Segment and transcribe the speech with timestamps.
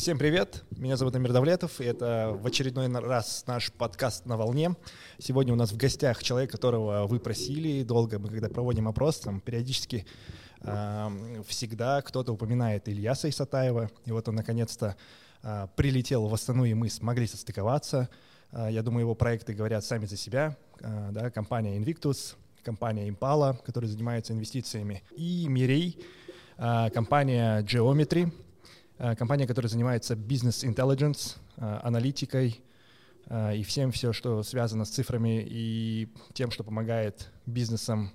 [0.00, 4.74] Всем привет, меня зовут Амир Давлетов, и это в очередной раз наш подкаст «На волне».
[5.18, 9.42] Сегодня у нас в гостях человек, которого вы просили долго, мы когда проводим опрос, там
[9.42, 10.06] периодически
[11.46, 14.96] всегда кто-то упоминает Ильяса Исатаева, и вот он наконец-то
[15.42, 18.08] э, прилетел в Астану, и мы смогли состыковаться.
[18.52, 23.62] Э, я думаю, его проекты говорят сами за себя, э, да, компания Invictus, компания Impala,
[23.66, 26.02] которая занимается инвестициями, и Мирей,
[26.56, 28.32] компания Geometry,
[29.16, 32.60] компания, которая занимается бизнес-интеллигенс, э, аналитикой
[33.26, 38.12] э, и всем все, что связано с цифрами и тем, что помогает бизнесам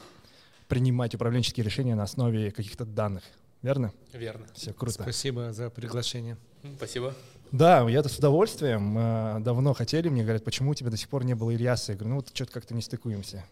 [0.68, 3.24] принимать управленческие решения на основе каких-то данных.
[3.62, 3.94] Верно?
[4.14, 4.46] Верно.
[4.54, 5.02] Все круто.
[5.04, 6.38] Спасибо за приглашение.
[6.78, 7.14] Спасибо.
[7.52, 9.44] Да, я-то с удовольствием.
[9.44, 11.94] Давно хотели, мне говорят, почему у тебя до сих пор не было Ильяса?
[11.94, 13.46] Я говорю, ну вот что-то как-то не стыкуемся.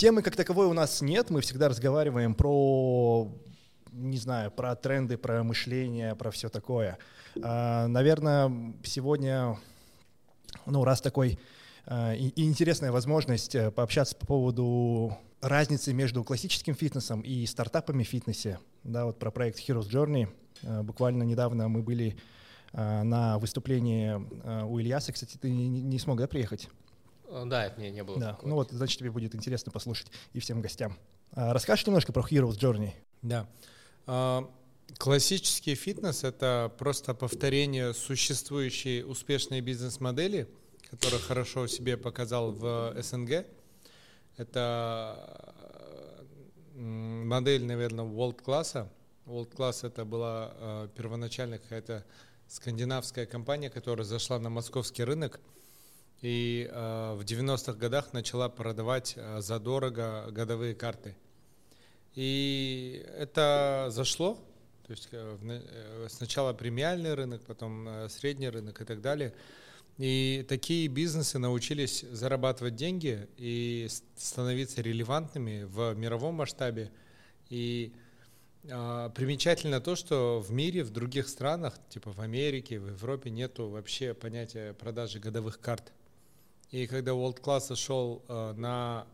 [0.00, 3.30] Темы как таковой у нас нет, мы всегда разговариваем про
[3.92, 6.96] не знаю, про тренды, про мышление, про все такое.
[7.42, 8.50] А, наверное,
[8.82, 9.58] сегодня,
[10.64, 11.38] ну, раз такой
[11.84, 18.58] а, интересная возможность э, пообщаться по поводу разницы между классическим фитнесом и стартапами в фитнесе,
[18.84, 20.28] да, вот про проект Heroes Journey.
[20.62, 22.16] А, буквально недавно мы были
[22.72, 24.14] на выступлении
[24.64, 26.70] у Ильяса, кстати, ты не смог, да, приехать?
[27.30, 28.18] Э, да, это мне не было.
[28.18, 28.38] Да.
[28.42, 30.98] Ну вот, значит, тебе будет интересно послушать и всем гостям.
[31.32, 32.92] А, расскажешь немножко про Heroes Journey?
[33.22, 33.48] Да.
[34.06, 34.50] А,
[34.98, 40.48] классический фитнес— это просто повторение существующей успешной бизнес-модели,
[40.90, 43.46] которую хорошо себе показал в СНГ.
[44.36, 45.54] Это
[46.74, 48.90] модель, наверное, world-класса.
[49.26, 52.04] World-класс— это была э, первоначально какая-то
[52.48, 55.40] скандинавская компания, которая зашла на московский рынок—
[56.22, 61.16] и э, в 90-х годах начала продавать э, задорого годовые карты.
[62.14, 64.34] И это зашло,
[64.86, 69.32] то есть э, э, сначала премиальный рынок, потом э, средний рынок и так далее.
[69.98, 73.86] И такие бизнесы научились зарабатывать деньги и
[74.16, 76.90] становиться релевантными в мировом масштабе.
[77.50, 77.92] И
[78.64, 83.68] э, примечательно то, что в мире, в других странах, типа в Америке, в Европе, нету
[83.68, 85.92] вообще понятия продажи годовых карт.
[86.70, 89.04] И когда World Class шел э, на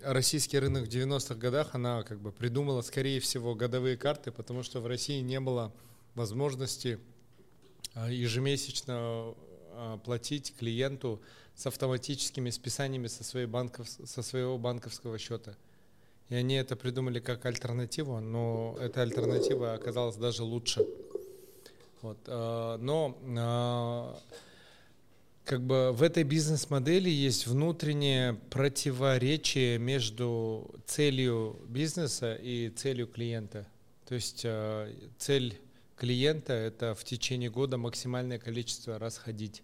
[0.00, 4.80] российский рынок в 90-х годах, она как бы придумала, скорее всего, годовые карты, потому что
[4.80, 5.72] в России не было
[6.14, 7.00] возможности
[7.94, 9.34] э, ежемесячно
[9.72, 11.20] э, платить клиенту
[11.56, 15.56] с автоматическими списаниями со, своей банков, со своего банковского счета.
[16.28, 20.86] И они это придумали как альтернативу, но эта альтернатива оказалась даже лучше.
[22.02, 22.18] Вот.
[22.26, 24.20] Но
[25.46, 33.64] как бы в этой бизнес-модели есть внутреннее противоречие между целью бизнеса и целью клиента.
[34.06, 35.60] То есть э, цель
[35.94, 39.62] клиента– это в течение года максимальное количество раз ходить.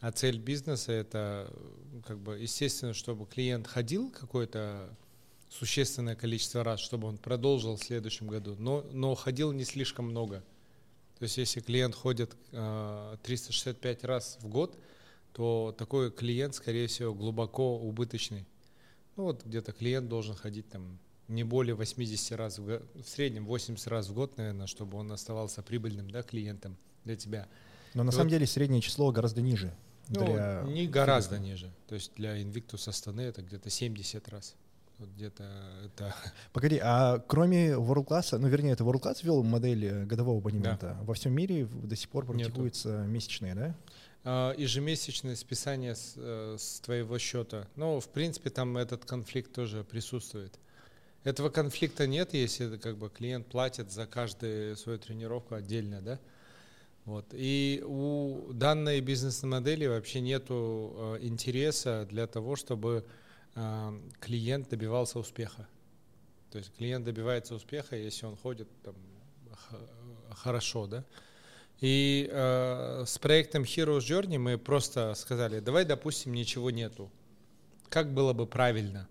[0.00, 1.52] А цель бизнеса– это,
[2.04, 4.90] как бы, естественно, чтобы клиент ходил какое-то
[5.48, 10.42] существенное количество раз, чтобы он продолжил в следующем году, но, но ходил не слишком много.
[11.18, 14.76] То есть если клиент ходит 365 э, раз в год,
[15.32, 18.46] то такой клиент, скорее всего, глубоко убыточный.
[19.16, 23.46] Ну вот где-то клиент должен ходить там не более 80 раз в, год, в среднем
[23.46, 27.46] 80 раз в год, наверное, чтобы он оставался прибыльным да, клиентом для тебя.
[27.94, 29.74] Но на И самом вот, деле среднее число гораздо ниже.
[30.08, 30.62] Ну, для...
[30.66, 31.70] не гораздо ниже.
[31.86, 34.54] То есть для Invictus Астаны это где-то 70 раз.
[34.98, 35.44] Вот где-то
[35.84, 36.14] это...
[36.52, 40.96] Погоди, а кроме World Class, ну вернее, это World Class ввел модель э, годового абонемента,
[40.98, 41.04] да.
[41.04, 43.10] во всем мире до сих пор практикуются Нету.
[43.10, 43.76] месячные, да?
[44.24, 47.68] А, ежемесячное списание с, э, с твоего счета.
[47.76, 50.58] Ну, в принципе, там этот конфликт тоже присутствует.
[51.24, 56.18] Этого конфликта нет, если как бы клиент платит за каждую свою тренировку отдельно, да?
[57.04, 57.26] Вот.
[57.32, 63.06] И у данной бизнес-модели вообще нету э, интереса для того, чтобы
[63.54, 65.66] э, клиент добивался успеха.
[66.50, 68.94] То есть клиент добивается успеха, если он ходит там,
[70.30, 71.04] хорошо, да.
[71.80, 77.10] И э, с проектом Heroes Journey мы просто сказали, давай, допустим, ничего нету.
[77.88, 79.08] Как было бы правильно?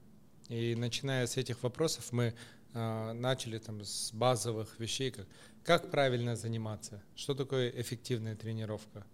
[0.50, 2.34] И начиная с этих вопросов мы
[2.74, 5.28] э, начали там с базовых вещей, как
[5.68, 9.06] как правильно заниматься, что такое эффективная тренировка,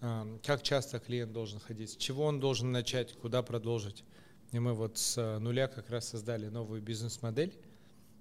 [0.00, 4.02] э, как часто клиент должен ходить, с чего он должен начать, куда продолжить.
[4.50, 7.54] И мы вот с нуля как раз создали новую бизнес-модель,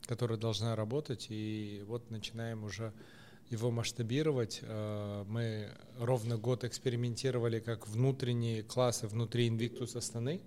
[0.06, 2.92] которая должна работать, и вот начинаем уже
[3.50, 4.60] его масштабировать.
[4.62, 10.42] Э, мы ровно год экспериментировали как внутренние классы внутри Invictus Астаны.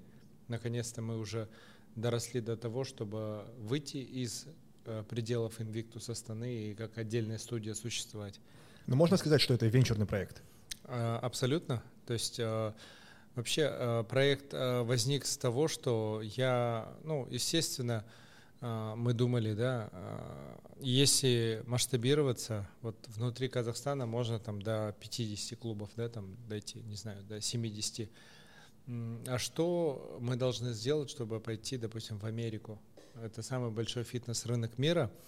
[0.49, 1.49] Наконец-то мы уже
[1.97, 4.47] доросли до того, чтобы выйти из
[4.85, 8.41] э, пределов Invictus Астаны и как отдельная студия существовать.
[8.87, 10.43] Но можно сказать, что это венчурный проект?
[10.85, 11.83] А, абсолютно.
[12.07, 12.73] То есть э,
[13.35, 18.05] вообще э, проект э, возник с того, что я, ну, естественно,
[18.63, 19.91] мы думали, да,
[20.79, 27.23] если масштабироваться, вот внутри Казахстана можно там до 50 клубов, да, там дойти, не знаю,
[27.25, 28.09] до 70.
[29.27, 32.81] А что мы должны сделать, чтобы пойти, допустим, в Америку?
[33.23, 35.11] Это самый большой фитнес-рынок мира–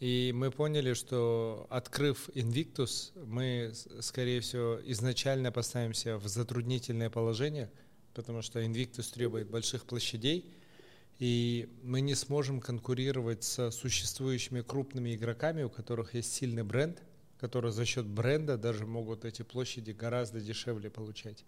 [0.00, 7.70] и мы поняли, что открыв Invictus, мы, скорее всего, изначально поставимся в затруднительное положение,
[8.14, 10.50] потому что Invictus требует больших площадей,
[11.20, 17.00] и мы не сможем конкурировать с существующими крупными игроками, у которых есть сильный бренд,
[17.38, 21.44] которые за счет бренда даже могут эти площади гораздо дешевле получать.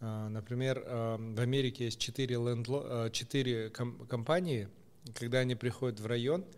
[0.00, 2.82] А, например, а, в Америке есть четыре, лендло...
[2.84, 4.68] А, четыре компании,
[5.14, 6.44] когда они приходят в район–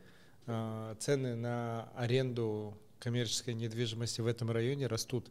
[0.50, 5.30] а, цены на аренду коммерческой недвижимости в этом районе растут.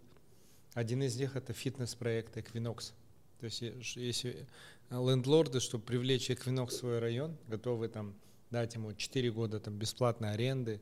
[0.75, 2.93] Один из них это фитнес-проект Equinox.
[3.39, 3.63] То есть
[3.95, 4.45] если
[4.89, 8.15] лендлорды, чтобы привлечь Equinox в свой район, готовы там
[8.51, 10.79] дать ему 4 года там бесплатной аренды.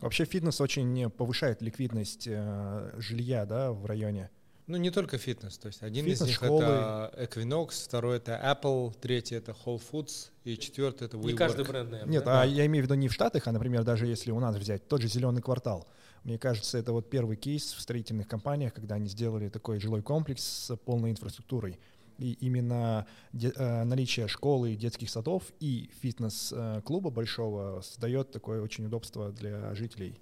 [0.00, 4.30] Вообще фитнес очень повышает ликвидность э, жилья да, в районе.
[4.66, 5.58] Ну, не только фитнес.
[5.58, 6.64] То есть один фитнес, из них школы.
[6.64, 11.26] это Equinox, второй это Apple, третий это Whole Foods и четвертый это WeWork.
[11.26, 12.12] Не каждый бренд, наверное.
[12.12, 12.42] Нет, да?
[12.42, 14.88] а я имею в виду не в Штатах, а, например, даже если у нас взять
[14.88, 15.86] тот же зеленый квартал.
[16.22, 20.42] Мне кажется, это вот первый кейс в строительных компаниях, когда они сделали такой жилой комплекс
[20.42, 21.78] с полной инфраструктурой.
[22.18, 29.32] И именно де, э, наличие школы детских садов и фитнес-клуба большого создает такое очень удобство
[29.32, 30.16] для жителей.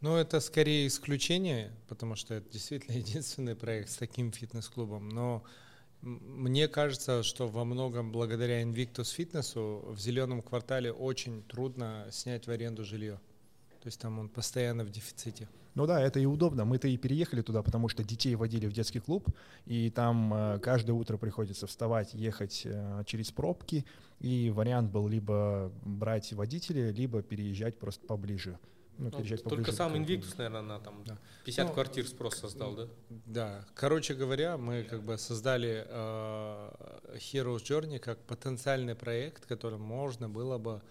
[0.00, 5.08] Ну, это скорее исключение, потому что это действительно единственный проект с таким фитнес-клубом.
[5.08, 5.42] Но
[6.02, 12.50] мне кажется, что во многом благодаря Invictus Фитнесу в зеленом квартале очень трудно снять в
[12.50, 13.18] аренду жилье.
[13.80, 15.48] То есть там он постоянно в дефиците.
[15.74, 16.64] Ну да, это и удобно.
[16.64, 19.28] Мы-то и переехали туда, потому что детей водили в детский клуб,
[19.64, 23.84] и там э, каждое утро приходится вставать, ехать э, через пробки,
[24.18, 28.58] и вариант был либо брать водителя, либо переезжать просто поближе.
[28.98, 31.18] Ну, ну, только сам Invictus, наверное, на там да.
[31.44, 32.88] 50 ну, квартир спрос создал, да?
[33.08, 33.64] Да.
[33.74, 36.70] Короче говоря, мы как бы создали э,
[37.14, 40.82] Heroes Journey как потенциальный проект, который можно было бы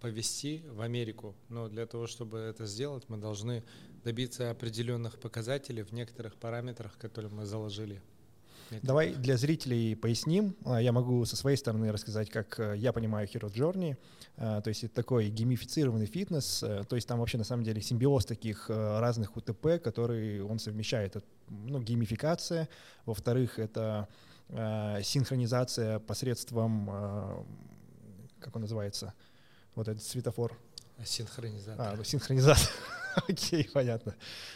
[0.00, 1.34] повести в Америку.
[1.48, 3.62] Но для того, чтобы это сделать, мы должны
[4.04, 8.02] добиться определенных показателей в некоторых параметрах, которые мы заложили.
[8.80, 10.56] Давай для зрителей поясним.
[10.64, 13.96] А, я могу со своей стороны рассказать, как э, я понимаю Hero Journey.
[14.38, 16.62] А, то есть это такой геймифицированный фитнес.
[16.62, 20.58] Э, то есть там вообще на самом деле симбиоз таких э, разных УТП, которые он
[20.58, 21.22] совмещает.
[21.48, 22.68] Ну, геймификация.
[23.04, 24.08] Во-вторых, это
[25.02, 27.46] синхронизация посредством,
[28.42, 29.14] как он называется,
[29.74, 30.58] вот этот светофор.
[31.04, 31.86] Синхронизатор.
[31.86, 32.68] А, ну, синхронизатор.
[33.28, 34.14] Окей, понятно.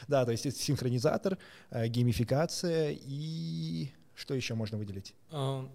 [0.09, 1.39] Да, то есть синхронизатор,
[1.71, 5.15] геймификация и что еще можно выделить?
[5.31, 5.69] А,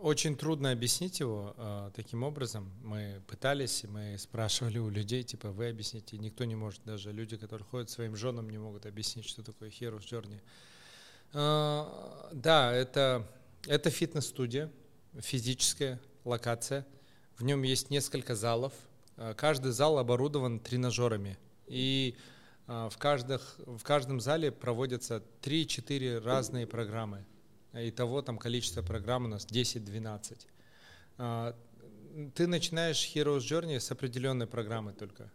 [0.00, 2.72] очень трудно объяснить его э, таким образом.
[2.82, 6.18] Мы пытались, мы спрашивали у людей, типа, вы объясните.
[6.18, 10.00] Никто не может, даже люди, которые ходят своим женам, не могут объяснить, что такое Heroes
[10.00, 10.40] Journey.
[11.32, 13.26] Э, да, это,
[13.66, 14.72] это фитнес-студия,
[15.20, 16.84] физическая локация.
[17.38, 18.72] В нем есть несколько залов.
[19.36, 21.38] Каждый зал оборудован тренажерами.
[21.68, 22.16] И
[22.66, 27.24] а, в, каждых, в каждом зале проводятся 3-4 разные программы.
[27.72, 30.46] Итого там количество программ у нас 10-12.
[31.18, 31.56] А,
[32.34, 35.30] ты начинаешь Heroes Journey с определенной программы только.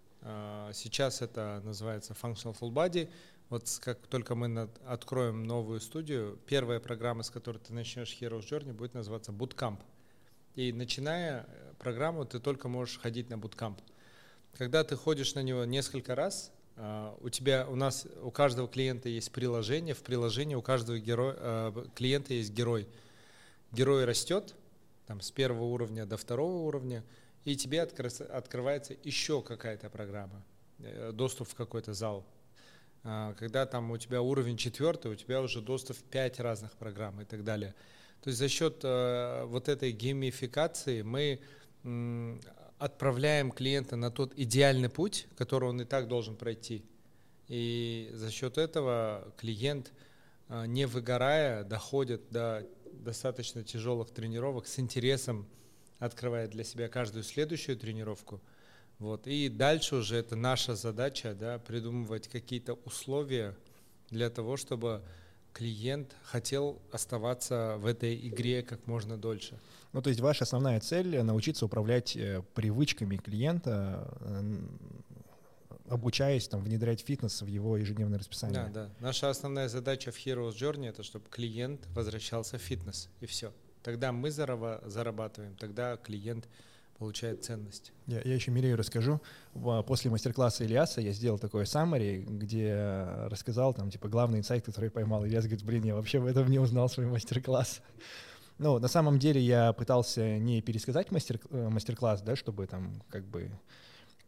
[0.73, 3.09] Сейчас это называется Functional Full Body.
[3.49, 8.73] Вот как только мы откроем новую студию, первая программа, с которой ты начнешь Heroes Journey,
[8.73, 9.79] будет называться Bootcamp.
[10.55, 11.47] И начиная
[11.79, 13.79] программу, ты только можешь ходить на Bootcamp.
[14.57, 19.09] Когда ты ходишь на него несколько раз, а, у тебя, у нас, у каждого клиента
[19.09, 22.87] есть приложение, в приложении у каждого героя, а, клиента есть герой.
[23.71, 24.53] Герой растет,
[25.07, 27.03] там, с первого уровня до второго уровня,
[27.45, 30.43] и тебе открывается еще какая-то программа,
[30.79, 32.25] э, доступ в какой-то зал.
[33.03, 37.19] А, когда там у тебя уровень четвертый, у тебя уже доступ в пять разных программ
[37.21, 37.75] и так далее.
[38.23, 41.41] То есть за счет э, вот этой геймификации мы
[42.79, 46.83] отправляем клиента на тот идеальный путь, который он и так должен пройти.
[47.49, 49.91] И за счет этого клиент,
[50.47, 55.45] а, не выгорая, доходит до достаточно тяжелых тренировок с интересом,
[55.99, 58.41] открывает для себя каждую следующую тренировку.
[58.99, 59.27] Вот.
[59.27, 63.55] И дальше уже это наша задача да, придумывать какие-то условия
[64.09, 65.03] для того, чтобы
[65.53, 69.57] клиент хотел оставаться в этой игре как можно дольше.
[69.93, 74.11] Ну, то есть ваша основная цель— научиться управлять э, привычками клиента,
[75.87, 78.71] обучаясь там, внедрять фитнес в его ежедневное расписание.
[78.73, 78.89] Да, да.
[78.99, 83.53] Наша основная задача в Heroes Journey— это чтобы клиент возвращался в фитнес, и все.
[83.83, 86.47] Тогда мы зарабатываем, тогда клиент
[87.03, 87.91] получает ценность.
[88.07, 89.19] Я, я еще Мирею расскажу.
[89.85, 95.25] После мастер-класса Ильяса я сделал такой summary, где рассказал там, типа, главный инсайт, который поймал.
[95.25, 97.81] Ильяс говорит, блин, я вообще в этом не узнал свой мастер-класс.
[98.59, 103.25] Ну, на самом деле я пытался не пересказать мастер, э, мастер-класс, да, чтобы там как
[103.25, 103.49] бы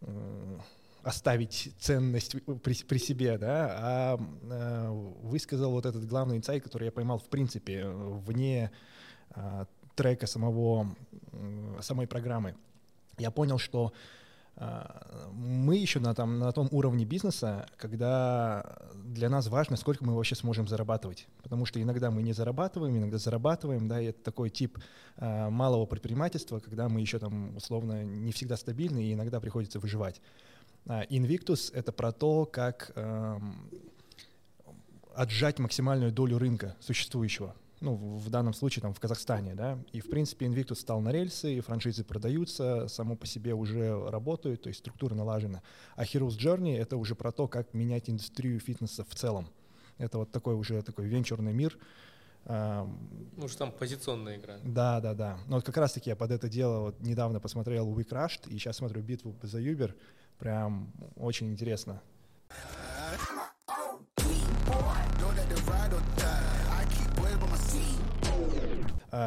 [0.01, 0.57] э,
[1.03, 4.89] оставить ценность при, при себе, да, а э,
[5.21, 8.71] высказал вот этот главный инсайт, который я поймал в принципе вне
[9.35, 9.65] э,
[9.95, 10.95] трека самого,
[11.31, 12.55] э, самой программы.
[13.17, 13.93] Я понял, что
[14.57, 20.15] э, мы еще на, там, на том уровне бизнеса, когда для нас важно, сколько мы
[20.15, 21.27] вообще сможем зарабатывать.
[21.43, 24.77] Потому что иногда мы не зарабатываем, иногда зарабатываем, да, и это такой тип
[25.17, 30.21] э, малого предпринимательства, когда мы еще там условно не всегда стабильны и иногда приходится выживать.
[30.87, 33.69] А, Invictus— это про то, как эм,
[35.15, 37.55] отжать максимальную долю рынка существующего.
[37.81, 39.77] Ну, в данном случае там в Казахстане, да.
[39.91, 44.63] И, в принципе, Invictus стал на рельсы, и франшизы продаются, само по себе уже работают,
[44.63, 45.61] то есть структура налажена.
[45.95, 49.49] А Heroes Journey— это уже про то, как менять индустрию фитнеса в целом.
[49.97, 51.77] Это вот такой уже такой венчурный мир,
[52.47, 54.57] ну, что там позиционная игра.
[54.63, 55.39] Да, да, да.
[55.47, 58.77] Но вот как раз-таки я под это дело вот недавно посмотрел We Crushed, и сейчас
[58.77, 59.95] смотрю битву за Uber.
[60.37, 62.01] Прям очень интересно.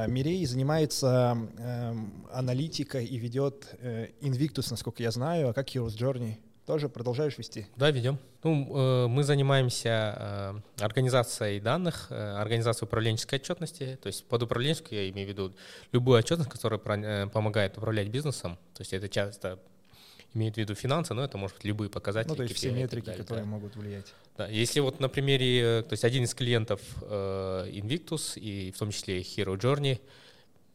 [0.07, 1.95] Мирей занимается э,
[2.31, 6.37] аналитикой и ведет э, Invictus, насколько я знаю, а как Heroes Journey?
[6.67, 7.67] Тоже продолжаешь вести?
[7.77, 8.19] Да, ведем.
[8.43, 13.99] Ну, э, мы занимаемся э, организацией данных, э, организацией управленческой отчетности.
[14.03, 15.55] То есть под управленческой я имею в виду
[15.93, 18.59] любую отчетность, которая про, э, помогает управлять бизнесом.
[18.75, 19.59] То есть это часто
[20.35, 22.31] имеет в виду финансы, но это может быть любые показатели.
[22.31, 23.51] Ну, то есть все метрики, далее, которые да.
[23.51, 24.07] могут влиять.
[24.37, 28.91] Да, если вот на примере, то есть один из клиентов э, Invictus и в том
[28.91, 30.01] числе Hero Journey,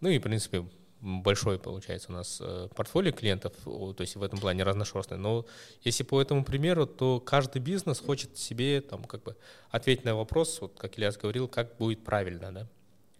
[0.02, 0.66] ну и в принципе
[1.04, 5.18] большой получается у нас э, портфолио клиентов, то есть в этом плане разношерстный.
[5.18, 5.46] Но
[5.84, 9.36] если по этому примеру, то каждый бизнес хочет себе там как бы
[9.70, 12.68] ответить на вопрос, вот как Ильяс говорил, как будет правильно, да.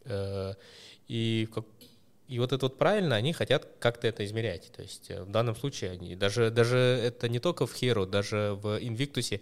[0.06, 0.54] Э,
[1.08, 1.66] и как,
[2.34, 4.72] и вот это вот правильно, они хотят как-то это измерять.
[4.76, 8.58] То есть э, в данном случае они, даже, даже это не только в Hero, даже
[8.60, 9.40] в Invictus,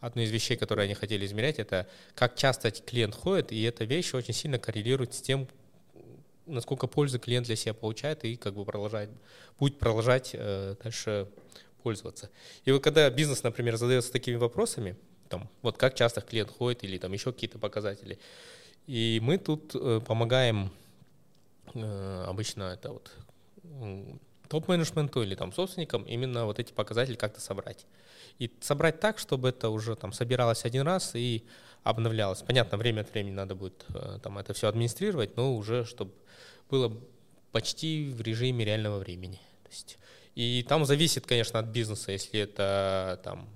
[0.00, 4.12] одну из вещей, которые они хотели измерять, это как часто клиент ходит, и эта вещь
[4.14, 5.46] очень сильно коррелирует с тем,
[6.46, 9.10] насколько пользы клиент для себя получает и как бы продолжает,
[9.60, 11.28] будет продолжать э, дальше
[11.84, 12.28] пользоваться.
[12.64, 14.96] И вот когда бизнес, например, задается такими вопросами,
[15.28, 18.18] там, вот как часто клиент ходит или там еще какие-то показатели,
[18.88, 20.72] и мы тут э, помогаем
[21.74, 23.10] обычно это вот
[24.48, 27.86] топ-менеджменту или там собственникам именно вот эти показатели как-то собрать.
[28.38, 31.44] И собрать так, чтобы это уже там собиралось один раз и
[31.84, 32.42] обновлялось.
[32.42, 36.12] Понятно, время от времени надо будет э, там это все администрировать, но уже чтобы
[36.70, 36.94] было
[37.50, 39.40] почти в режиме реального времени.
[39.64, 39.98] То есть,
[40.34, 43.48] и там зависит, конечно, от бизнеса, если это там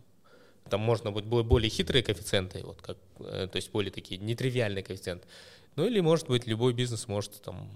[0.69, 5.27] там можно быть более хитрые коэффициенты, вот как, э, то есть более такие нетривиальные коэффициенты.
[5.77, 7.71] Ну или, может быть, любой бизнес может там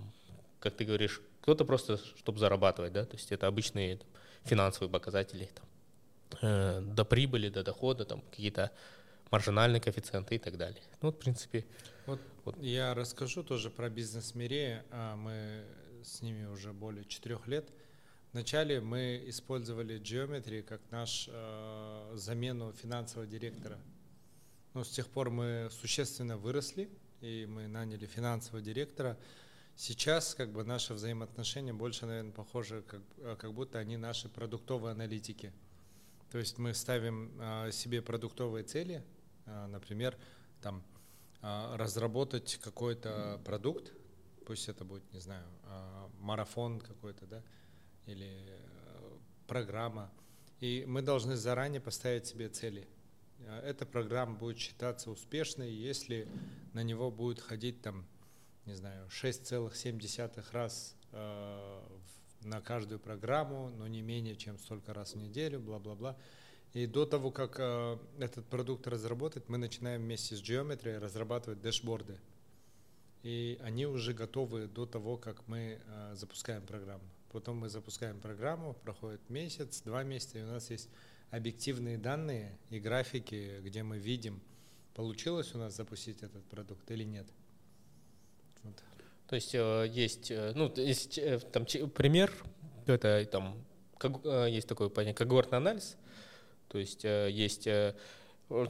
[0.61, 4.09] как ты говоришь, кто-то просто, чтобы зарабатывать, да, то есть это обычные там,
[4.45, 5.67] финансовые показатели, там,
[6.43, 8.71] э, до прибыли, до дохода, там какие-то
[9.31, 10.83] маржинальные коэффициенты и так далее.
[11.01, 11.65] Ну, вот, в принципе.
[12.07, 12.57] Вот, вот.
[12.61, 14.85] я расскажу тоже про бизнес Мире.
[14.91, 15.65] А мы
[16.05, 17.69] с ними уже более четырех лет.
[18.33, 23.79] Вначале мы использовали Geometry как наш э, замену финансового директора.
[24.75, 26.89] Но с тех пор мы существенно выросли,
[27.21, 29.17] и мы наняли финансового директора.
[29.81, 34.93] Сейчас как бы наши взаимоотношения больше, наверное, похожи, как, э, как будто они наши продуктовые
[34.93, 35.55] аналитики.
[36.31, 39.03] То есть мы ставим а, себе продуктовые цели,
[39.47, 40.19] а, например,
[40.61, 40.83] там
[41.41, 43.91] а, разработать какой-то продукт,
[44.45, 45.47] пусть это будет, не знаю,
[46.19, 47.43] марафон какой-то, да,
[48.05, 48.61] или
[49.47, 50.11] программа,
[50.61, 52.87] и мы должны заранее поставить себе цели.
[53.63, 56.29] Эта программа будет считаться успешной, если
[56.75, 58.05] на него будет ходить там
[58.71, 61.81] не знаю, 6,7 раз э,
[62.43, 66.17] на каждую программу, но не менее чем столько раз в неделю, бла-бла-бла.
[66.73, 72.19] И до того, как э, этот продукт разработать, мы начинаем вместе с Geometry разрабатывать дэшборды.
[73.25, 77.05] И они уже готовы до того, как мы э, запускаем программу.
[77.33, 80.89] Потом мы запускаем программу, проходит месяц, два месяца, и у нас есть
[81.31, 84.41] объективные данные и графики, где мы видим,
[84.95, 87.27] Получилось у нас запустить этот продукт или нет?
[89.31, 92.33] То есть э, есть, э, ну, есть э, там пример,
[92.87, 93.65] это там
[94.49, 95.97] есть такой понятие когортный анализ,
[96.67, 97.95] то есть есть то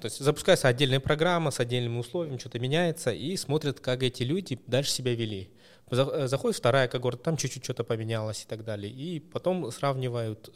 [0.03, 4.91] есть запускается отдельная программа с отдельными условиями, что-то меняется, и смотрят, как эти люди дальше
[4.91, 5.51] себя вели.
[5.91, 8.93] Заходит вторая когорта, там чуть-чуть что-то поменялось и так далее.
[8.93, 10.51] И потом сравнивают,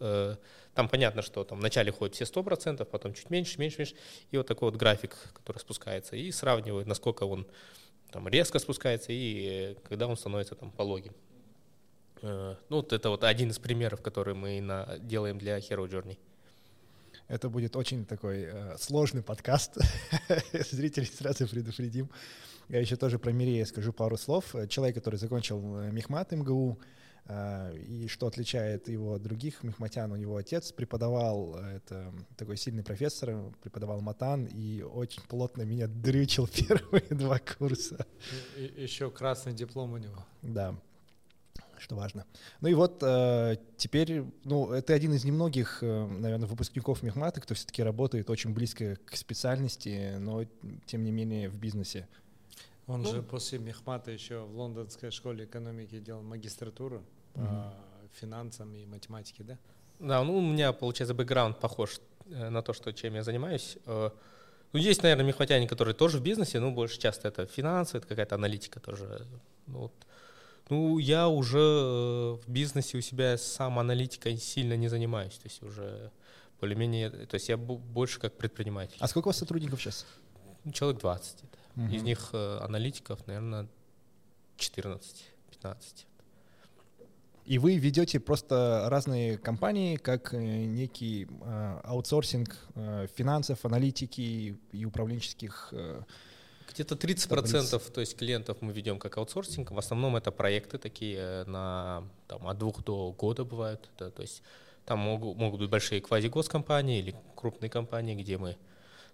[0.75, 3.95] там понятно, что там вначале ходят все 100%, потом чуть меньше, меньше, меньше.
[4.33, 7.47] И вот такой вот график, который спускается, и сравнивают, насколько он
[8.15, 11.13] там резко спускается и э, когда он становится там пологим.
[12.23, 16.17] Э, ну, вот это вот один из примеров, который мы на, делаем для Hero Journey.
[17.27, 19.79] Это будет очень такой э, сложный подкаст.
[20.53, 22.09] Зрителей сразу предупредим.
[22.69, 24.55] Я еще тоже про Мирея скажу пару слов.
[24.69, 26.79] Человек, который закончил э, Мехмат МГУ,
[27.27, 32.83] и что отличает его от других мехматян, у него отец преподавал, э, это такой сильный
[32.83, 38.07] профессор, преподавал матан, и очень плотно меня дрючил первые два курса.
[38.59, 40.23] И, и еще красный диплом у него.
[40.43, 40.77] Да,
[41.79, 42.27] что важно.
[42.61, 47.55] Ну и вот э, теперь, ну, это один из немногих, э, наверное, выпускников Мехмата, кто
[47.55, 50.45] все-таки работает очень близко к специальности, но
[50.85, 52.07] тем не менее в бизнесе.
[52.87, 57.03] Он ну, же после Мехмата еще в лондонской школе экономики делал магистратуру
[57.35, 57.73] по угу.
[58.13, 59.59] финансам и математике, да?
[59.99, 63.77] Да, ну у меня, получается, бэкграунд похож э, на то, что, чем я занимаюсь.
[63.87, 64.11] Э,
[64.73, 68.35] ну, есть, наверное, мехватяне, которые тоже в бизнесе, но больше часто это финансы, это какая-то
[68.35, 69.27] аналитика тоже.
[69.67, 69.93] Ну, вот.
[70.69, 75.63] ну, я уже э, в бизнесе у себя сам аналитикой сильно не занимаюсь, то есть
[75.63, 76.11] уже
[76.61, 78.97] более-менее, то есть я больше как предприниматель.
[78.99, 80.07] А сколько у вас сотрудников сейчас?
[80.65, 81.45] Ну, человек 20.
[81.77, 81.87] Угу.
[81.87, 83.69] Из них э, аналитиков, наверное,
[84.59, 86.07] 14-15.
[87.45, 94.85] И вы ведете просто разные компании, как э, некий э, аутсорсинг э, финансов, аналитики и
[94.87, 96.03] управленческих э,
[96.75, 99.71] где-то 30% процентов, то есть клиентов мы ведем как аутсорсинг.
[99.71, 103.91] В основном это проекты такие э, на там, от двух до года бывают.
[103.99, 104.43] Да, то есть
[104.85, 108.57] там могут, могут быть большие квази-госкомпании или крупные компании, где мы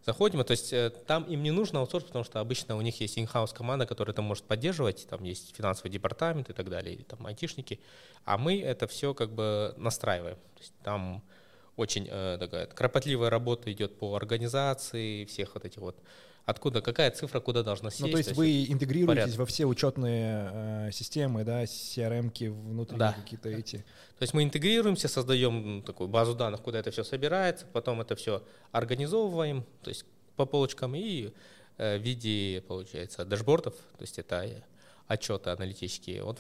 [0.05, 3.19] заходим, то есть э, там им не нужно аутсорс, потому что обычно у них есть
[3.19, 7.27] in-house команда, которая это может поддерживать, там есть финансовый департамент и так далее, и там
[7.27, 7.81] айтишники,
[8.25, 10.37] а мы это все как бы настраиваем.
[10.37, 11.23] То есть там
[11.77, 15.97] очень э, такая кропотливая работа идет по организации всех вот этих вот
[16.51, 18.03] откуда, какая цифра куда должна сесть.
[18.03, 19.39] Ну, то есть, то есть вы интегрируетесь порядок.
[19.39, 23.13] во все учетные э, системы, да, CRM-ки, внутренние да.
[23.13, 23.79] какие-то эти.
[24.19, 28.43] То есть мы интегрируемся, создаем такую базу данных, куда это все собирается, потом это все
[28.73, 30.05] организовываем, то есть
[30.37, 31.33] по полочкам и
[31.79, 34.63] э, в виде, получается, дашбордов, то есть это
[35.07, 36.23] отчеты аналитические.
[36.23, 36.39] Вот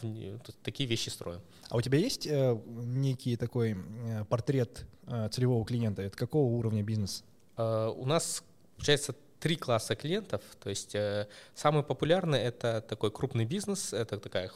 [0.62, 1.40] такие вещи строим.
[1.70, 6.02] А у тебя есть э, некий такой э, портрет э, целевого клиента?
[6.02, 7.24] Это какого уровня бизнес?
[7.56, 8.44] Э, у нас,
[8.76, 10.42] получается, три класса клиентов.
[10.62, 14.50] То есть э, самый популярный это такой крупный бизнес, это такая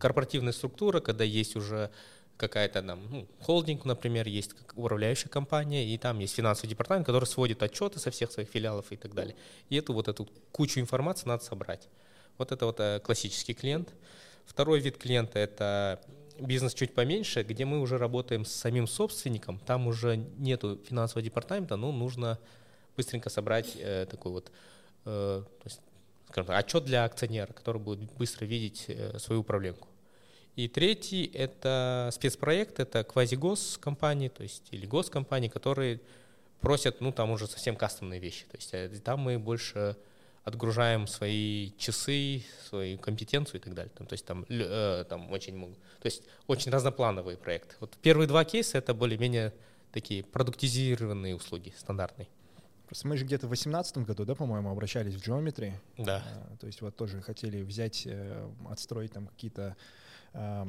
[0.00, 1.90] корпоративная структура, когда есть уже
[2.36, 7.62] какая-то там ну, холдинг, например, есть управляющая компания, и там есть финансовый департамент, который сводит
[7.62, 9.36] отчеты со всех своих филиалов и так далее.
[9.68, 11.88] И эту вот эту кучу информации надо собрать.
[12.38, 13.94] Вот это вот э, классический клиент.
[14.44, 16.00] Второй вид клиента это
[16.40, 21.76] бизнес чуть поменьше, где мы уже работаем с самим собственником, там уже нету финансового департамента,
[21.76, 22.38] но нужно
[22.96, 24.52] быстренько собрать э, такой вот,
[25.04, 25.80] э, то есть,
[26.28, 29.88] скажем так, отчет для акционера, который будет быстро видеть э, свою управленку.
[30.56, 36.00] И третий— это спецпроект, это квази-гос-компании, то есть или госкомпании, которые
[36.60, 38.44] просят, ну, там уже совсем кастомные вещи.
[38.44, 39.96] То есть э, там мы больше
[40.44, 43.92] отгружаем свои часы, свою компетенцию и так далее.
[43.96, 47.76] Там, то есть там, э, там очень, то есть очень разноплановые проекты.
[47.80, 49.52] Вот первые два кейса— это более-менее
[49.92, 52.28] такие продуктизированные услуги, стандартные.
[52.92, 55.72] Просто мы же где-то в 2018 году, да, по-моему, обращались в Geometry.
[55.96, 56.22] Да.
[56.26, 59.78] А, то есть вот тоже хотели взять, э, отстроить там какие-то
[60.34, 60.66] э,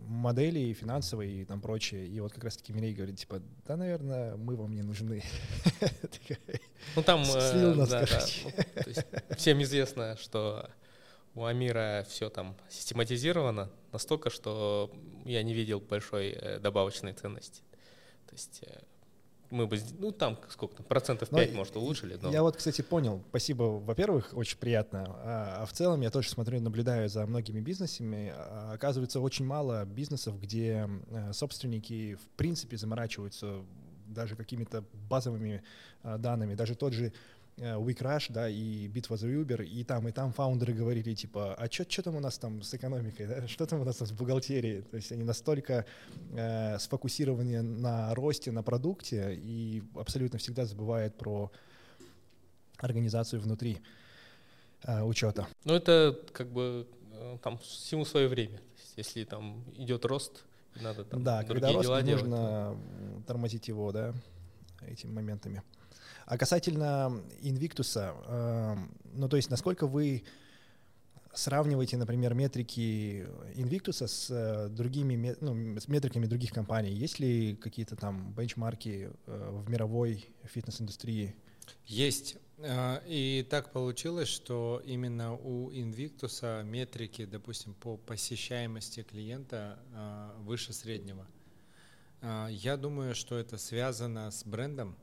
[0.00, 2.06] модели финансовые и там прочее.
[2.06, 5.22] И вот как раз-таки Мирей говорит, типа, да, наверное, мы вам не нужны.
[6.96, 8.26] Ну там, э, нас, да, да.
[8.46, 10.70] Ну, всем известно, что
[11.34, 14.90] у Амира все там систематизировано настолько, что
[15.26, 17.60] я не видел большой э, добавочной ценности.
[18.26, 18.62] То есть
[19.50, 22.18] мы бы, ну там сколько там, процентов 5, но может, улучшили.
[22.20, 22.30] Но...
[22.30, 26.60] Я вот, кстати, понял, спасибо, во-первых, очень приятно, а, а в целом я тоже смотрю,
[26.60, 33.62] наблюдаю за многими бизнесами, а, оказывается, очень мало бизнесов, где а, собственники в принципе заморачиваются
[34.08, 35.62] даже какими-то базовыми
[36.02, 37.12] а, данными, даже тот же
[37.60, 41.68] Э, WeCrash, да, и битва за Uber, и там, и там фаундеры говорили, типа, а
[41.70, 43.48] что там у нас там с экономикой, да?
[43.48, 44.82] что там у нас там с бухгалтерией?
[44.82, 45.84] То есть они настолько
[46.32, 51.50] э, сфокусированы на росте, на продукте, и абсолютно всегда забывают про
[52.76, 53.78] организацию внутри
[54.84, 55.48] э, учета.
[55.64, 58.60] Ну, это как бы э, там всему свое время.
[58.96, 60.44] Если там идет рост,
[60.80, 62.22] надо там Да, другие когда рост, дела делать.
[62.22, 62.76] нужно
[63.26, 64.14] тормозить его, да,
[64.86, 65.62] этими моментами.
[66.28, 70.24] А касательно Инвиктуса, эм, ну то есть насколько вы
[71.32, 76.92] сравниваете, например, метрики Инвиктуса с э, другими ну, с метриками других компаний?
[76.92, 81.34] Есть ли какие-то там бенчмарки э, в мировой фитнес-индустрии?
[81.86, 82.36] Есть.
[82.58, 89.78] А, И так получилось, что именно у Invictus метрики, допустим, по посещаемости клиента
[90.40, 91.26] выше среднего.
[92.50, 94.94] Я думаю, что это связано с брендом.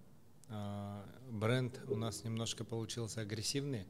[0.49, 3.85] А, Бренд у нас немножко получился агрессивный.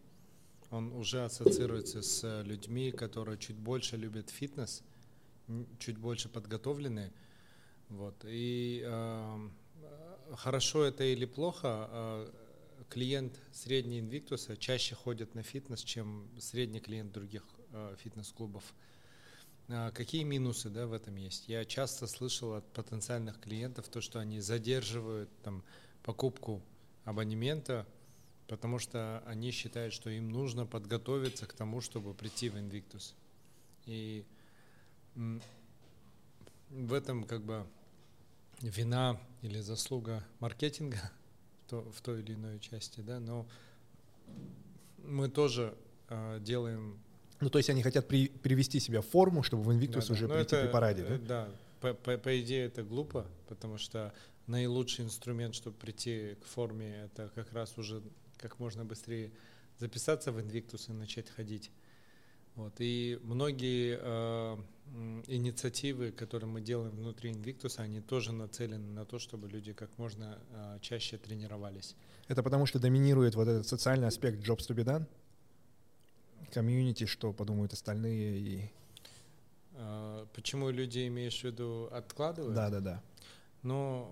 [0.71, 4.83] Он уже ассоциируется с людьми, которые чуть больше любят фитнес,
[5.79, 7.13] чуть больше подготовлены.
[7.89, 8.15] Вот.
[8.25, 9.39] И а,
[10.35, 12.33] хорошо это или плохо, а,
[12.89, 18.63] клиент средний Инвиктуса чаще ходит на фитнес, чем средний клиент других а, фитнес-клубов.
[19.67, 21.49] А, Какие минусы да, в этом есть?
[21.49, 25.63] Я часто слышал от потенциальных клиентов то, что они задерживают там,
[26.05, 26.61] покупку
[27.03, 27.85] абонемента,
[28.47, 33.13] потому что они считают, что им нужно подготовиться к тому, чтобы прийти в Invictus.
[33.87, 34.23] И
[36.69, 37.65] в этом как бы
[38.61, 40.97] вина или заслуга маркетинга
[41.65, 43.47] в, то- в той или иной части, да, но
[44.97, 45.75] мы тоже
[46.09, 46.99] э, делаем
[47.39, 50.13] Ну то есть они хотят при- привести себя в форму, чтобы в Инвиктус да, да.
[50.13, 51.27] уже Но прийти это, при параде, э, да?
[51.27, 51.49] Да,
[51.85, 54.13] по, по- по идее это глупо, потому что
[54.47, 58.01] наилучший инструмент, чтобы прийти к форме, это как раз уже
[58.37, 59.31] как можно быстрее
[59.77, 61.71] записаться в Invictus и начать ходить.
[62.55, 62.73] Вот.
[62.79, 64.57] И многие э,
[65.27, 70.39] инициативы, которые мы делаем внутри Invictus, они тоже нацелены на то, чтобы люди как можно
[70.51, 71.95] э, чаще тренировались.
[72.29, 75.05] Это потому что доминирует вот этот социальный аспект Jobs to be done?
[76.53, 78.71] Комьюнити, что подумают остальные и...
[79.77, 82.55] Э, почему люди, имеешь в виду, откладывают?
[82.55, 83.03] Да-да-да.
[83.61, 84.09] Но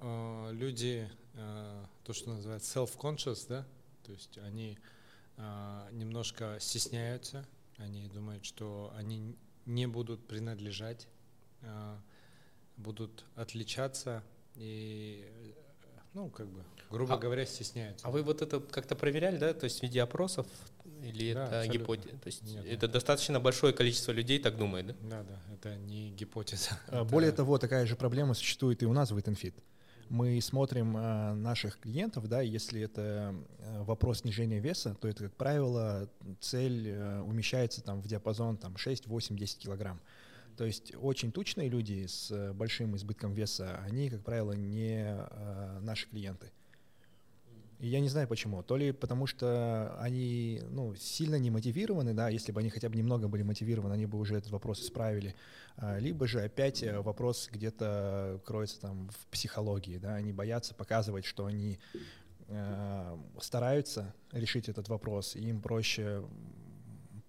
[0.00, 3.66] э, люди, э, то, что называется self-conscious, да,
[4.04, 4.78] то есть они
[5.36, 11.08] э, немножко стесняются, они думают, что они не будут принадлежать,
[11.62, 11.96] э,
[12.76, 14.22] будут отличаться
[14.56, 15.54] и,
[16.18, 18.06] ну, как бы, грубо А- говоря, стесняются.
[18.06, 19.54] А вы вот это как-то проверяли, да?
[19.54, 20.46] То есть в виде опросов
[21.02, 21.78] или Да, это абсолютно.
[21.78, 22.08] гипотеза?
[22.18, 24.94] То есть Нет, это достаточно большое количество людей так думает, да?
[25.02, 26.70] Да, да, это не гипотеза.
[26.88, 29.54] А, Это- Более того, такая же проблема существует и у нас в Eatonfit.
[30.08, 35.24] Мы смотрим а, наших клиентов, да, и если это а, вопрос снижения веса, то это,
[35.24, 36.08] как правило,
[36.40, 40.00] цель умещается там в диапазон там, 6, 8, 10 килограмм.
[40.58, 45.78] То есть очень тучные люди с а, большим избытком веса, они, как правило, не а,
[45.80, 46.50] наши клиенты.
[47.78, 48.64] И я не знаю почему.
[48.64, 52.96] То ли потому, что они ну, сильно не мотивированы, да, если бы они хотя бы
[52.96, 55.36] немного были мотивированы, они бы уже этот вопрос исправили.
[55.76, 61.24] А, Либо же опять э, вопрос где-то кроется там в психологии, да, они боятся показывать,
[61.24, 61.78] что они
[62.48, 66.24] э, стараются решить этот вопрос, и им проще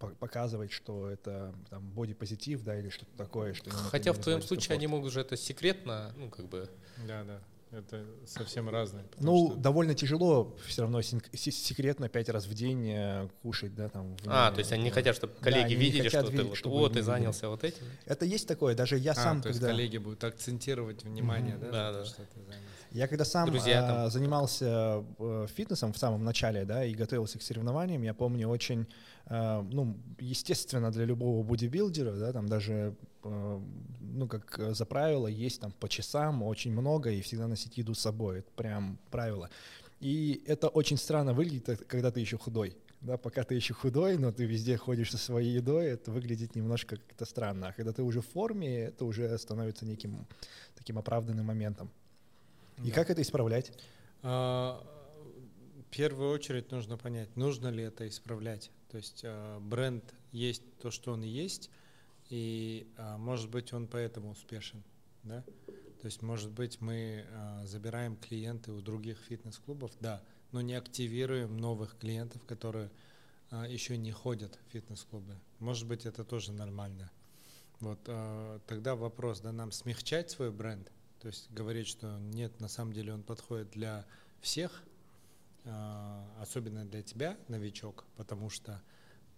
[0.08, 4.88] показывать, что это там бодипозитив, да, или что-то такое, что Хотя в твоем случае они
[4.88, 6.70] могут же это секретно, ну, как бы...
[7.08, 7.40] Да, да,
[7.78, 9.04] это совсем разные.
[9.06, 13.90] потому Ну, что- довольно тяжело все равно секретно пять раз в день э, кушать, да,
[13.90, 14.16] там.
[14.18, 16.38] в- А, то есть они не хотят, чтобы Да, коллеги не видели, хотят что ты
[16.38, 17.06] видеть, вот, чтобы вот, ты видели.
[17.06, 17.84] занялся вот этим.
[18.06, 19.72] Это есть такое, даже я А, сам, то есть когда...
[19.74, 21.66] коллеги будут акцентировать внимание, Мгм.
[21.66, 22.06] да, Да, на то, да.
[22.06, 22.62] что ты занят.
[22.92, 24.10] Я когда сам Друзья а, там.
[24.12, 28.86] занимался э, фитнесом в самом начале, да, и готовился к соревнованиям, я помню очень, э,
[29.30, 33.60] ну, естественно, для любого бодибилдера, да, там даже, э,
[34.02, 37.94] ну, как э, за правило, есть там по часам очень много и всегда носить еду
[37.94, 39.50] с собой, это прям правило.
[40.00, 42.76] И это очень странно выглядит, э, когда ты еще худой.
[43.02, 46.98] Да, пока ты еще худой, но ты везде ходишь со своей едой, это выглядит немножко
[46.98, 47.68] как-то странно.
[47.68, 50.26] А когда ты уже в форме, это уже становится неким
[50.76, 51.90] таким оправданным моментом.
[52.84, 52.96] И Да.
[52.96, 53.72] как это исправлять?
[54.24, 54.84] А,
[55.90, 58.70] В первую очередь нужно понять, нужно ли это исправлять.
[58.90, 61.70] То есть а, бренд есть то, что он есть,
[62.30, 64.84] и а, может быть он поэтому успешен.
[65.24, 65.44] Да?
[66.02, 71.58] То есть может быть мы а, забираем клиенты у других фитнес-клубов, да, но не активируем
[71.58, 72.90] новых клиентов, которые
[73.68, 75.36] еще не ходят в фитнес-клубы.
[75.58, 77.10] Может быть это тоже нормально.
[77.80, 78.00] Вот
[78.68, 83.14] тогда вопрос, да, нам смягчать свой бренд, то есть говорить, что нет, на самом деле
[83.14, 84.06] он подходит для
[84.40, 84.84] всех,
[86.40, 88.82] особенно для тебя, новичок, потому что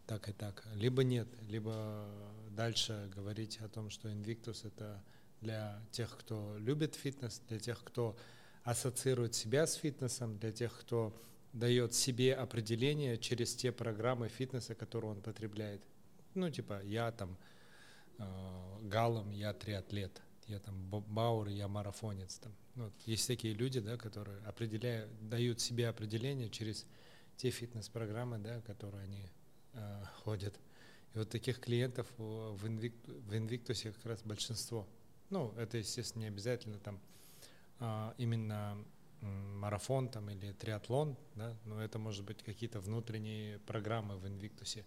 [0.08, 0.66] так и так.
[0.76, 2.06] Либо нет, либо
[2.50, 5.02] дальше говорить о том, что Invictus это
[5.42, 8.16] для тех, кто любит фитнес, для тех, кто
[8.64, 11.16] ассоциирует себя с фитнесом, для тех, кто
[11.54, 15.82] дает себе определение через те программы фитнеса, которые он потребляет.
[16.34, 17.38] Ну, типа, я там
[18.20, 22.38] э, галом, я триатлет, я там бауэр, я марафонец.
[22.40, 22.54] Там.
[22.76, 26.86] Ну, есть такие люди, да, которые определяют, дают себе определение через
[27.38, 29.30] те фитнес-программы, да, которые они
[29.74, 30.60] э, ходят.
[31.14, 34.88] И вот таких клиентов в, Invictus, в Invictus как раз большинство.
[35.30, 37.00] Ну, это, естественно, не обязательно там
[37.80, 38.78] а, именно
[39.22, 44.84] марафон там или триатлон, да, но это может быть какие-то внутренние программы в Invictus.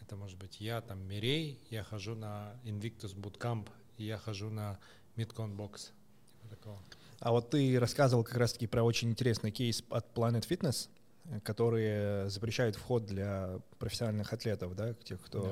[0.00, 4.78] Это может быть я там Мирей, я хожу на Invictus Bootcamp, и я хожу на
[5.16, 5.90] Midcon Box.
[6.30, 6.78] Типа такого.
[7.20, 10.88] А вот ты рассказывал как раз-таки про очень интересный кейс от Planet Fitness,
[11.44, 15.42] которые запрещают вход для профессиональных атлетов, да, тех, кто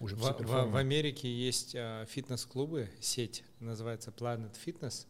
[0.00, 0.04] да.
[0.04, 5.06] уже в, в, в, в Америке есть а, фитнес-клубы, сеть, называется Planet Fitness.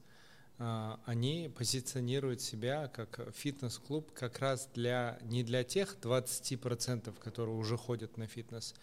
[0.59, 7.77] А, они позиционируют себя как фитнес-клуб как раз для не для тех 20%, которые уже
[7.79, 8.75] ходят на фитнес,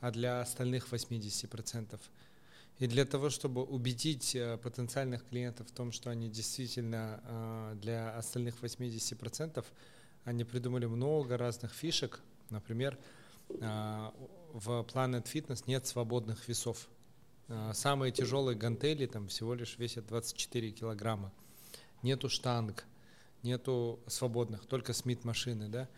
[0.00, 2.00] а для остальных 80%.
[2.78, 8.16] И для того, чтобы убедить а, потенциальных клиентов в том, что они действительно а, для
[8.16, 9.64] остальных 80%,
[10.24, 12.20] они придумали много разных фишек.
[12.50, 12.96] Например,
[13.60, 14.14] а,
[14.52, 16.88] в Planet Fitness нет свободных весов.
[17.72, 21.32] Самые тяжелые гантели там всего лишь весят 24 килограмма.
[22.02, 22.84] Нету штанг,
[23.42, 25.88] нету свободных, только смит-машины, да.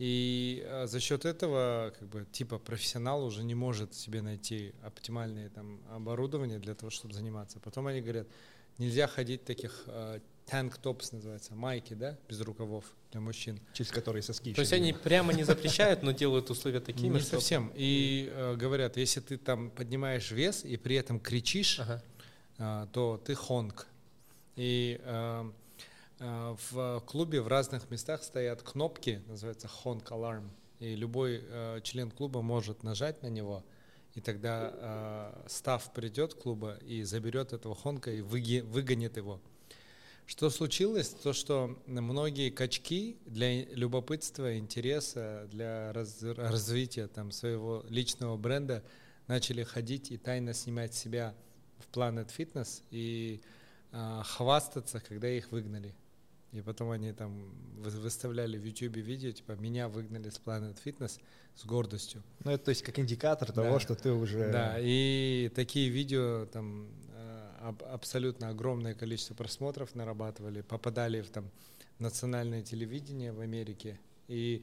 [0.00, 5.50] И а, за счет этого, как бы, типа профессионал уже не может себе найти оптимальное
[5.50, 7.60] там оборудование для того, чтобы заниматься.
[7.60, 8.26] Потом они говорят,
[8.78, 9.86] нельзя ходить таких
[10.50, 13.60] tank tops называется, майки, да, без рукавов для мужчин.
[13.72, 14.52] Через которые соски.
[14.54, 17.72] То есть они прямо не запрещают, но делают условия такими, Не совсем.
[17.74, 21.80] И э, говорят, если ты там поднимаешь вес и при этом кричишь,
[22.58, 23.86] э, то ты хонг.
[24.56, 25.50] И э,
[26.20, 30.50] в клубе в разных местах стоят кнопки, называется хонг аларм.
[30.78, 33.64] И любой э, член клуба может нажать на него,
[34.14, 39.40] и тогда э, став придет клуба и заберет этого хонка и выгонит его.
[40.26, 41.08] Что случилось?
[41.08, 48.84] То, что многие качки для любопытства, интереса, для раз, развития там, своего личного бренда
[49.26, 51.34] начали ходить и тайно снимать себя
[51.78, 53.40] в Planet Fitness и
[53.92, 55.94] э, хвастаться, когда их выгнали.
[56.52, 61.20] И потом они там выставляли в YouTube видео, типа, меня выгнали с Planet Fitness
[61.54, 62.22] с гордостью.
[62.44, 63.62] Ну, это то есть как индикатор да.
[63.62, 64.50] того, что ты уже...
[64.50, 66.88] Да, и такие видео там
[67.90, 71.50] абсолютно огромное количество просмотров нарабатывали, попадали в там
[71.98, 74.62] национальное телевидение в Америке, и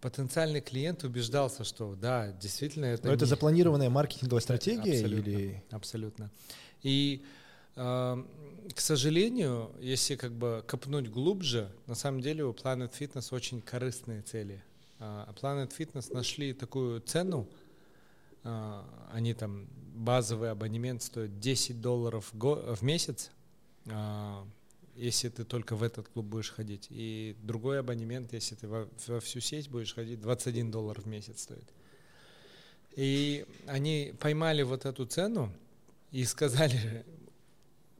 [0.00, 3.06] потенциальный клиент убеждался, что да, действительно это.
[3.06, 3.16] Но не...
[3.16, 5.64] это запланированная маркетинговая стратегия абсолютно, или?
[5.70, 6.30] Абсолютно.
[6.82, 7.26] И э,
[7.78, 14.22] к сожалению, если как бы копнуть глубже, на самом деле у Planet Fitness очень корыстные
[14.22, 14.62] цели.
[14.98, 17.48] А Planet Fitness нашли такую цену,
[18.42, 23.30] а, они там базовый абонемент стоит 10 долларов в месяц,
[23.86, 24.44] а,
[24.96, 26.88] если ты только в этот клуб будешь ходить.
[26.90, 31.72] И другой абонемент, если ты во всю сеть будешь ходить, 21 доллар в месяц стоит.
[32.96, 35.52] И они поймали вот эту цену
[36.10, 37.06] и сказали,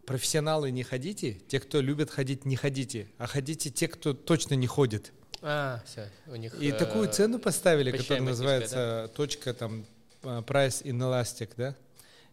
[0.09, 4.67] профессионалы не ходите, те, кто любят ходить, не ходите, а ходите те, кто точно не
[4.67, 5.13] ходит.
[5.43, 6.55] А, все, у них.
[6.59, 9.09] И э, такую цену поставили, которая называется да?
[9.09, 9.85] точка там
[10.23, 11.77] price inelastic, да?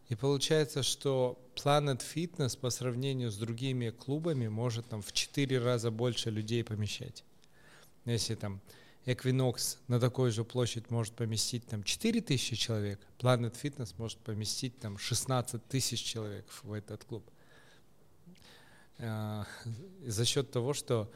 [0.07, 5.91] И получается, что Planet Fitness по сравнению с другими клубами может там в 4 раза
[5.91, 7.25] больше людей помещать.
[8.05, 8.61] Если там
[9.05, 14.79] Equinox на такой же площадь может поместить там 4 тысячи человек, Planet Fitness может поместить
[14.79, 17.29] там 16 тысяч человек в этот клуб.
[18.99, 19.45] А,
[20.05, 21.11] за счет того, что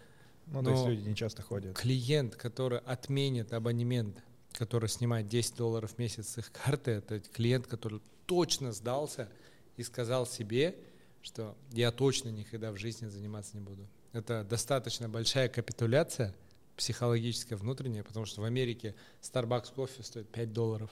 [0.48, 1.78] ну, то есть люди не часто ходят.
[1.78, 7.68] Клиент, который отменит абонемент, который снимает 10 долларов в месяц с их карты, это клиент,
[7.68, 9.30] который точно сдался
[9.78, 10.76] и сказал себе,
[11.22, 13.88] что я точно никогда в жизни заниматься не буду.
[14.12, 16.34] Это достаточно большая капитуляция
[16.76, 20.90] психологическая, внутренняя, потому что в Америке Starbucks кофе стоит 5 долларов.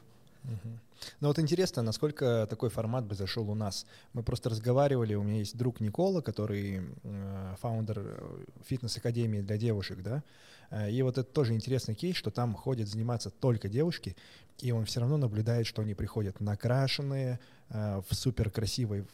[0.48, 0.80] Угу.
[1.22, 3.86] Ну вот интересно, насколько такой формат бы зашел у нас.
[4.14, 10.02] Мы просто разговаривали, у меня есть друг Никола, который э, фаундер э, фитнес-академии для девушек,
[10.02, 10.24] да,
[10.72, 14.16] э, и вот это тоже интересный кейс, что там ходят заниматься только девушки,
[14.60, 19.06] и он все равно наблюдает, что они приходят накрашенные, в супер красивой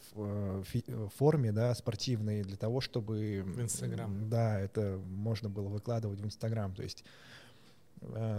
[1.18, 3.44] форме, да, спортивной, для того, чтобы...
[3.44, 4.30] В Инстаграм.
[4.30, 7.08] Да, это можно было выкладывать в Инстаграм, то есть Э,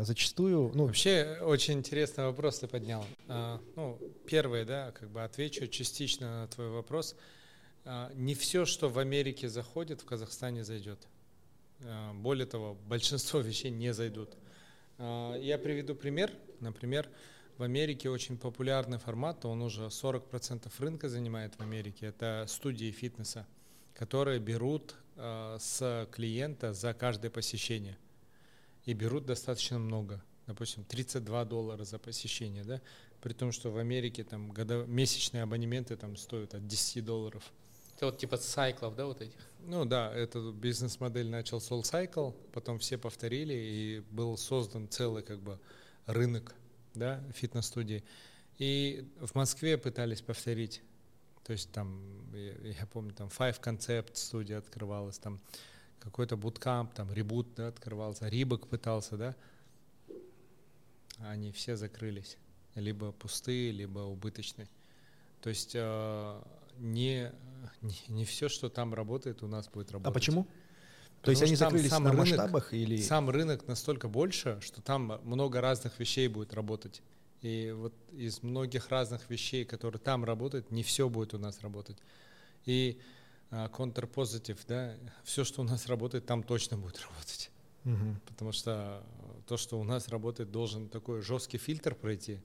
[0.03, 0.70] зачастую...
[0.74, 3.05] Ну, Вообще очень интересный вопрос ты поднял.
[3.29, 7.16] А, ну, первый, да, как бы отвечу частично на твой вопрос.
[7.85, 10.98] А, не все, что в Америке заходит, в Казахстане зайдет.
[11.81, 14.37] Э, более того, большинство вещей не зайдут.
[14.98, 16.33] Э, я приведу пример.
[16.61, 17.09] Например,
[17.59, 23.46] в Америке очень популярный формат, он уже 40% рынка занимает в Америке, это студии фитнеса,
[23.94, 27.96] которые берут э, с клиента за каждое посещение.
[28.85, 30.23] И берут достаточно много.
[30.47, 32.81] Допустим, 32 доллара за посещение, да?
[33.23, 34.87] При том, что в Америке там годов...
[34.87, 37.42] месячные абонементы там стоят от 10 долларов.
[37.97, 39.38] Это вот типа сайклов, да, вот этих?
[39.61, 45.40] Ну да, эту бизнес-модель начал Soul Cycle, потом все повторили, и был создан целый как
[45.40, 45.59] бы
[46.07, 46.55] рынок
[46.94, 48.05] да, фитнес-студии.
[48.59, 50.83] И в Москве пытались повторить.
[51.44, 52.01] То есть там,
[52.33, 55.40] я, я помню, там Five Concept студия открывалась, там
[56.05, 59.37] какой-то буткамп, там ребут да, открывался, Рибок пытался, да.
[61.19, 62.37] Они все закрылись.
[62.75, 64.69] Либо пустые, либо убыточные.
[65.40, 66.43] То есть э,
[66.79, 67.33] не,
[67.83, 70.11] не, не все, что там работает, у нас будет работать.
[70.11, 70.47] А почему?
[71.23, 73.01] То есть они закрылись сам на рынок, масштабах или...
[73.01, 77.03] Сам рынок настолько больше, что там много разных вещей будет работать.
[77.40, 81.97] И вот из многих разных вещей, которые там работают, не все будет у нас работать.
[82.67, 83.01] И
[83.73, 87.51] контрпозитив, uh, да, все, что у нас работает, там точно будет работать.
[87.85, 88.17] Угу.
[88.27, 89.03] Потому что
[89.47, 92.40] то, что у нас работает, должен такой жесткий фильтр пройти,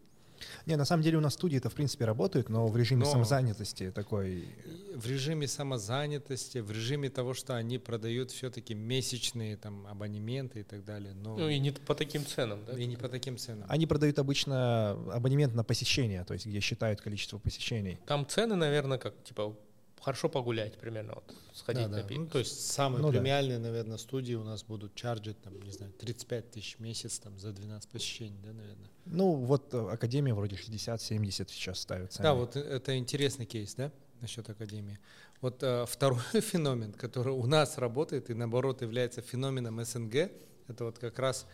[0.65, 3.11] не, на самом деле у нас студии это в принципе работают, но в режиме но
[3.11, 4.47] самозанятости такой.
[4.95, 10.83] В режиме самозанятости, в режиме того, что они продают все-таки месячные там абонементы и так
[10.83, 11.13] далее.
[11.13, 11.37] Но...
[11.37, 12.77] Ну и не по таким ценам, да?
[12.77, 13.65] И не по таким ценам.
[13.69, 17.99] Они продают обычно абонемент на посещение, то есть где считают количество посещений.
[18.05, 19.55] Там цены, наверное, как типа
[20.01, 22.15] хорошо погулять примерно, вот, сходить да, на да.
[22.15, 23.65] Ну, то есть самые ну, премиальные, да.
[23.65, 27.51] наверное, студии у нас будут чарджить, там, не знаю, 35 тысяч в месяц там, за
[27.51, 28.89] 12 посещений, да, наверное?
[29.05, 32.23] Ну, вот э, Академия вроде 60-70 сейчас ставится.
[32.23, 34.99] Да, вот это интересный кейс, да, насчет Академии.
[35.41, 40.31] Вот э, второй феномен, который у нас работает и, наоборот, является феноменом СНГ,
[40.67, 41.45] это вот как раз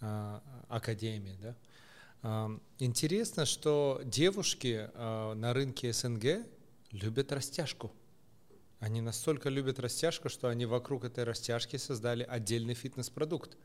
[0.00, 1.56] э, Академия, да.
[2.22, 6.46] Э, интересно, что девушки э, на рынке СНГ
[6.92, 7.92] любят растяжку.
[8.78, 13.56] Они настолько любят растяжку, что они вокруг этой растяжки создали отдельный фитнес-продукт.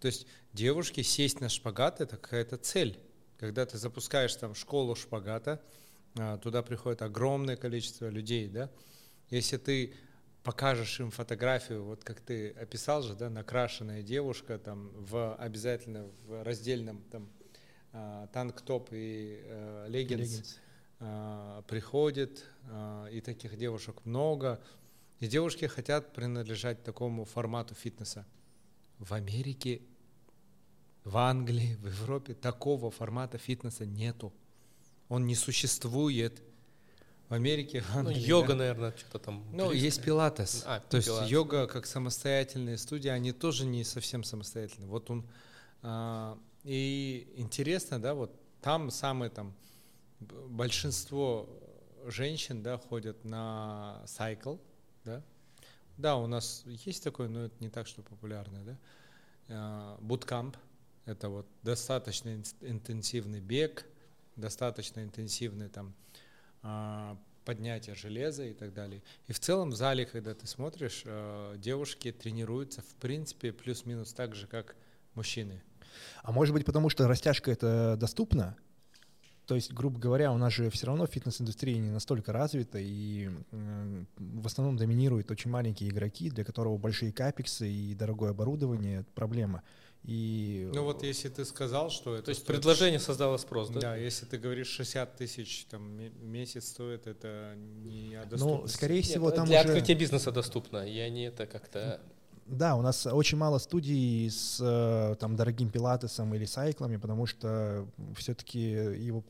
[0.00, 2.98] То есть девушки сесть на шпагат– это какая-то цель.
[3.38, 5.62] Когда ты запускаешь там школу шпагата,
[6.18, 8.70] а, туда приходит огромное количество людей, да.
[9.28, 9.94] Если ты
[10.42, 16.42] покажешь им фотографию, вот как ты описал же, да, накрашенная девушка там в обязательно в
[16.42, 17.28] раздельном там
[17.92, 20.58] а, танк-топ и э, леггинс, леггинс
[21.00, 24.60] приходит, а, и таких девушек много.
[25.18, 28.26] И девушки хотят принадлежать такому формату фитнеса.
[28.98, 29.82] В Америке,
[31.04, 34.32] в Англии, в Европе такого формата фитнеса нету.
[35.08, 36.42] Он не существует.
[37.28, 38.20] В Америке, в ну, Англии.
[38.20, 38.54] Ну, йога, да?
[38.56, 39.44] наверное, что-то там.
[39.52, 39.84] Ну, близко.
[39.84, 40.64] есть пилатес.
[40.66, 41.20] А, То пилатес.
[41.20, 44.88] есть йога как самостоятельные студии, они тоже не совсем самостоятельные.
[44.88, 45.26] Вот он.
[45.82, 49.54] А, и интересно, да, вот там самый там
[50.20, 51.48] большинство
[52.06, 54.56] женщин, да, ходят на сайкл,
[55.04, 55.22] да.
[55.96, 59.96] Да, у нас есть такой, но это не так, что популярный, да.
[60.00, 60.56] Буткамп–
[61.04, 63.84] это вот достаточно интенсивный бег,
[64.36, 65.94] достаточно интенсивный там
[66.62, 69.02] а, поднятие железа и так далее.
[69.26, 74.34] И в целом в зале, когда ты смотришь, а, девушки тренируются в принципе плюс-минус так
[74.34, 74.76] же, как
[75.14, 75.62] мужчины.
[76.22, 78.56] А может быть, потому что растяжка это доступно,
[79.50, 84.46] то есть, грубо говоря, у нас же все равно фитнес-индустрия не настолько развита, и в
[84.46, 89.64] основном доминируют очень маленькие игроки, для которого большие капексы и дорогое оборудование— это проблема.
[90.04, 90.70] И...
[90.72, 92.26] Ну вот если ты сказал, что это...
[92.26, 92.58] То есть стоит...
[92.58, 93.80] предложение создало спрос, да?
[93.80, 99.26] Да, если ты говоришь 60 тысяч там, месяц стоит, это не о Ну, скорее всего,
[99.26, 99.68] Нет, там для уже...
[99.68, 102.00] открытия бизнеса доступно, и они это как-то
[102.50, 107.86] да, у нас очень мало студий с э, там, дорогим пилатесом или сайклами, потому что
[108.16, 109.22] все-таки его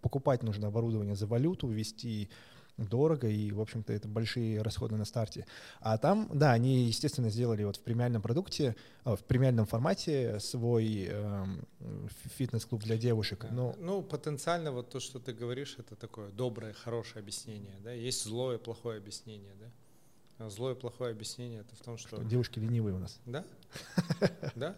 [0.00, 2.28] покупать нужно оборудование за валюту, ввести
[2.76, 5.46] дорого, и, в общем-то, это большие расходы на старте.
[5.80, 11.06] А там, да, они, естественно, сделали вот в премиальном продукте, э, в премиальном формате свой
[11.08, 11.44] э,
[12.36, 13.46] фитнес-клуб для девушек.
[13.50, 13.74] Но...
[13.78, 18.58] Ну, потенциально вот то, что ты говоришь, это такое доброе, хорошее объяснение, да, есть злое,
[18.58, 19.66] плохое объяснение, да.
[20.38, 22.16] Злое плохое объяснение это в том, что...
[22.16, 23.20] что девушки ленивые у нас.
[23.26, 23.44] Да?
[24.54, 24.76] Да?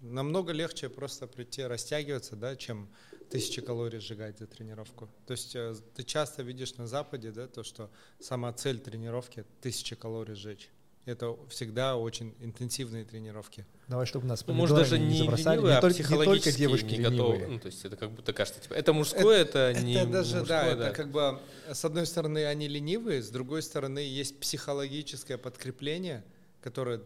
[0.00, 2.88] Намного легче просто прийти растягиваться, да, чем
[3.30, 5.08] тысячи калорий сжигать за тренировку.
[5.26, 7.88] То есть э, ты часто видишь на Западе, да, то, что
[8.18, 10.70] сама цель тренировки– тысяча калорий сжечь.
[11.04, 13.66] Это всегда очень интенсивные тренировки.
[13.88, 15.56] Давай, чтобы нас ну, может даже не забросали.
[15.56, 17.46] ленивые, не, а только, психологически не только девушки не готовы.
[17.48, 20.38] Ну, то есть это как будто кажется, типа, это мужское, это, это не это даже,
[20.38, 21.40] мужское, да, да, это как бы
[21.70, 26.24] с одной стороны они ленивые, с другой стороны есть психологическое подкрепление,
[26.60, 27.00] которое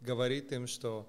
[0.00, 1.06] говорит им, что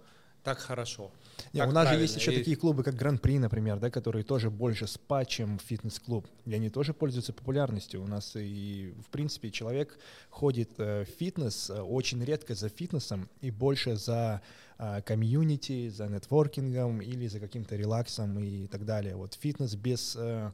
[0.48, 1.12] так хорошо.
[1.54, 4.24] Не, так у нас же есть еще И- такие клубы, как Гран-при, например, да, которые
[4.24, 6.26] тоже больше спа, чем фитнес-клуб.
[6.46, 8.02] И они тоже пользуются популярностью.
[8.02, 13.28] У нас и, в принципе, человек ходит э, в фитнес э, очень редко за фитнесом
[13.42, 14.42] и больше за
[14.80, 19.18] э, комьюнити, за нетворкингом или за каким-то релаксом и так далее.
[19.18, 20.52] Вот фитнес без э,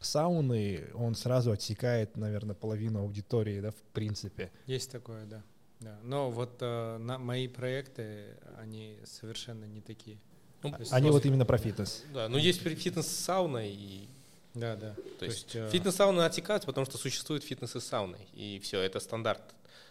[0.00, 4.50] сауны, он сразу отсекает, наверное, половину аудитории, да, в принципе.
[4.66, 5.42] Есть такое, да.
[5.84, 5.98] Да.
[6.02, 10.18] Но вот э, на, мои проекты, они совершенно не такие.
[10.62, 12.02] Ну, То есть Они просто- вот именно про фитнес.
[12.14, 14.08] Да, ну есть при- фитнес-сауна и
[14.54, 14.94] Да, да.
[15.18, 18.18] То есть э, фитнес-сауны отсекаются, потому что существует фитнес и сауны.
[18.34, 19.42] И все, это стандарт.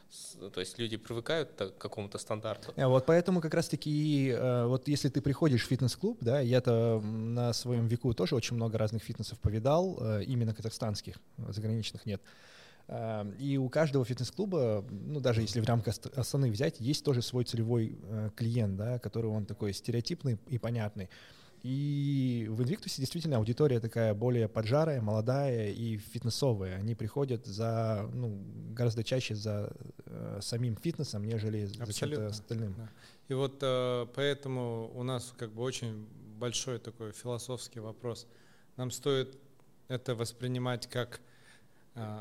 [0.10, 2.74] С- То есть люди привыкают к какому-то стандарту.
[2.78, 7.54] А Вот поэтому как раз-таки, э, вот если ты приходишь в фитнес-клуб, да, я-то на
[7.54, 11.16] своем веку тоже очень много разных фитнесов повидал, э, именно казахстанских,
[11.50, 12.22] заграничных нет.
[12.88, 17.22] Э, И у каждого фитнес-клуба, ну даже если в рамках Аст- Астаны взять, есть тоже
[17.22, 21.10] свой целевой э, клиент, да, который он такой стереотипный и понятный.
[21.64, 26.76] И в Инвиктусе действительно аудитория такая более поджарая, молодая и фитнесовая.
[26.76, 28.38] Они приходят за, ну,
[28.74, 29.72] гораздо чаще за
[30.06, 32.28] э, самим фитнесом, нежели за чем-то Абсолютно.
[32.28, 32.76] остальным.
[32.78, 32.90] Да.
[33.30, 36.06] И вот э, поэтому у нас как бы очень
[36.38, 38.28] большой такой философский вопрос.
[38.76, 39.38] Нам стоит
[39.88, 41.22] это воспринимать как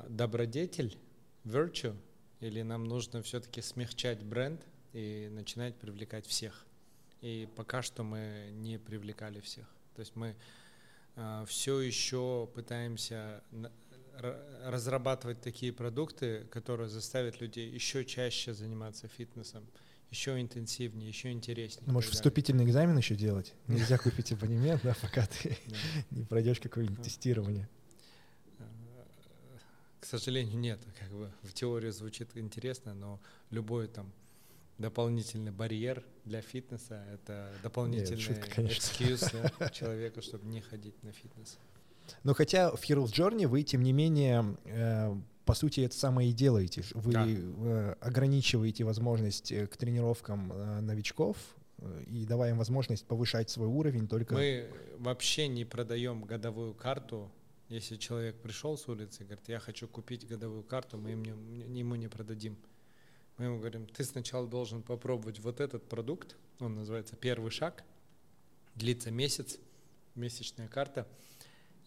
[0.09, 0.99] добродетель,
[1.45, 1.97] virtue,
[2.41, 6.67] или нам нужно все-таки смягчать бренд и начинать привлекать всех.
[7.21, 9.67] И пока что мы не привлекали всех.
[9.95, 10.37] То есть мы
[11.47, 13.43] все еще пытаемся
[14.65, 19.67] разрабатывать такие продукты, которые заставят людей еще чаще заниматься фитнесом,
[20.11, 21.85] еще интенсивнее, еще интереснее.
[21.87, 22.11] Ну, далее.
[22.11, 23.55] вступительный экзамен еще делать.
[23.67, 25.57] Нельзя купить абонемент, да, пока ты
[26.11, 27.69] не пройдешь какое-нибудь тестирование.
[30.03, 30.81] К сожалению, нет.
[30.99, 34.13] Как бы в теории звучит интересно, но любой там
[34.77, 38.79] дополнительный барьер для фитнеса— это дополнительный шутка, конечно.
[38.79, 39.31] экскьюз
[39.61, 41.57] да, человеку, чтобы не ходить на фитнес.
[42.25, 46.33] Но хотя в Heroes Journey вы, тем не менее, э, по сути, это самое и
[46.33, 46.83] делаете.
[46.95, 47.25] Вы Да.
[47.29, 51.37] э, ограничиваете возможность э, к тренировкам э, новичков
[51.79, 54.35] э, и давая им возможность повышать свой уровень только...
[54.35, 57.31] Мы вообще не продаем годовую карту.
[57.73, 61.79] Если человек пришел с улицы и говорит, я хочу купить годовую карту, мы им не-
[61.81, 62.59] ему не продадим.
[63.39, 67.83] Мы ему говорим, ты сначала должен попробовать вот этот продукт, он называется «Первый шаг»,
[68.75, 69.59] длится месяц,
[70.15, 71.09] месячная карта,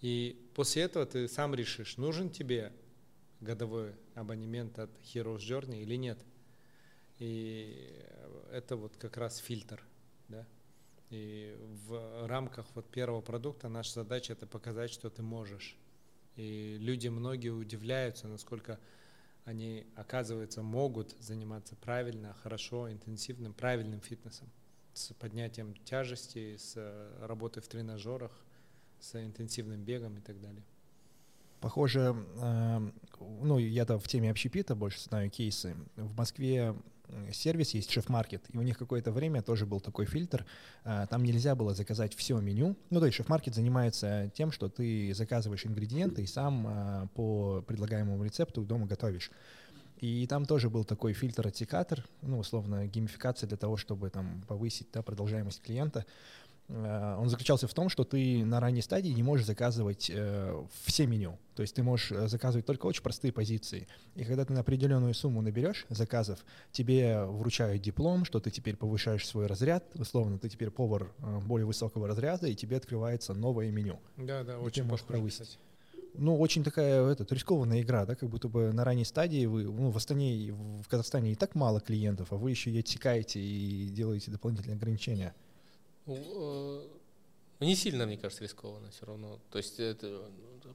[0.02, 2.74] и после этого ты сам решишь, нужен тебе
[3.40, 6.18] годовой абонемент от Heroes Journey или нет.
[7.20, 8.04] И
[8.52, 9.84] это вот как раз фильтр,
[10.30, 10.48] да.
[11.16, 11.56] И
[11.88, 15.78] в рамках вот первого продукта наша задача это показать, что ты можешь.
[16.36, 18.80] И люди многие удивляются, насколько
[19.46, 24.50] они, оказывается, могут заниматься правильно, хорошо, интенсивным, правильным фитнесом.
[24.94, 28.32] С поднятием тяжести, с э, работой в тренажерах,
[29.00, 30.64] с интенсивным бегом и так далее.
[31.62, 35.78] Похоже, э, ну, я-то в теме общепита больше знаю кейсы.
[35.96, 36.76] В Москве
[37.32, 40.46] сервис есть шеф-маркет, и у них какое-то время тоже был такой фильтр.
[40.84, 42.76] э, Там нельзя было заказать все меню.
[42.90, 48.24] Ну, то есть шеф-маркет занимается тем, что ты заказываешь ингредиенты и сам э, по предлагаемому
[48.24, 49.32] рецепту дома готовишь.
[50.02, 55.02] И там тоже был такой фильтр-отсекатор, ну, условно, геймификация для того, чтобы там повысить да,
[55.02, 56.06] продолжаемость клиента.
[56.68, 61.06] Э, Он заключался в том, что ты на ранней стадии не можешь заказывать э, все
[61.06, 61.38] меню.
[61.56, 63.88] То есть ты можешь э, заказывать только очень простые позиции.
[64.16, 69.28] И когда ты на определенную сумму наберешь заказов, тебе вручают диплом, что ты теперь повышаешь
[69.28, 69.86] свой разряд.
[69.96, 71.12] Условно, ты теперь повар
[71.46, 74.00] более высокого разряда, и тебе открывается новое меню.
[74.18, 75.42] Да, да, очень можешь похоже, повысить.
[75.42, 75.60] кстати.
[76.18, 79.90] Ну, очень такая этот, рискованная игра, да, как будто бы на ранней стадии вы, ну,
[79.90, 84.32] в Астане, в Казахстане и так мало клиентов, а вы еще и отсекаете и делаете
[84.32, 85.34] дополнительные ограничения.
[86.06, 86.90] Ну,
[87.60, 89.40] Не сильно, мне кажется, рискованно все равно.
[89.50, 90.30] То есть это,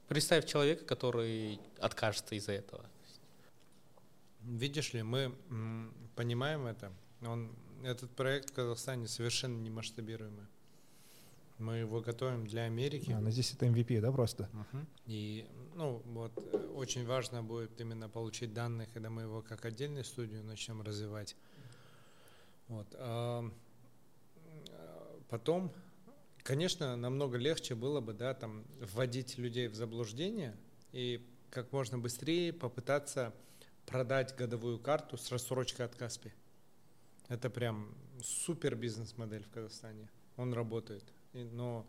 [0.08, 2.84] представь человека, который откажется из-за этого.
[4.42, 5.34] Видишь ли, мы
[6.16, 6.92] понимаем это.
[7.22, 7.50] Он,
[7.84, 10.46] этот проект в Казахстане совершенно не масштабируемый.
[11.58, 13.12] Мы его готовим для Америки.
[13.12, 14.48] А, но здесь это MVP, да, просто?
[14.52, 14.86] Мгм.
[15.04, 16.32] И, ну, вот
[16.74, 21.36] очень важно будет именно получить данные, когда мы его как отдельную студию начнем развивать.
[22.68, 22.86] Вот.
[25.30, 25.72] Потом,
[26.42, 30.56] конечно, намного легче было бы, да, там, вводить людей в заблуждение
[30.92, 33.32] и как можно быстрее попытаться
[33.86, 36.32] продать годовую карту с рассрочкой от Каспи.
[37.28, 40.08] Это прям супер бизнес-модель в Казахстане.
[40.36, 41.04] Он работает.
[41.32, 41.86] Но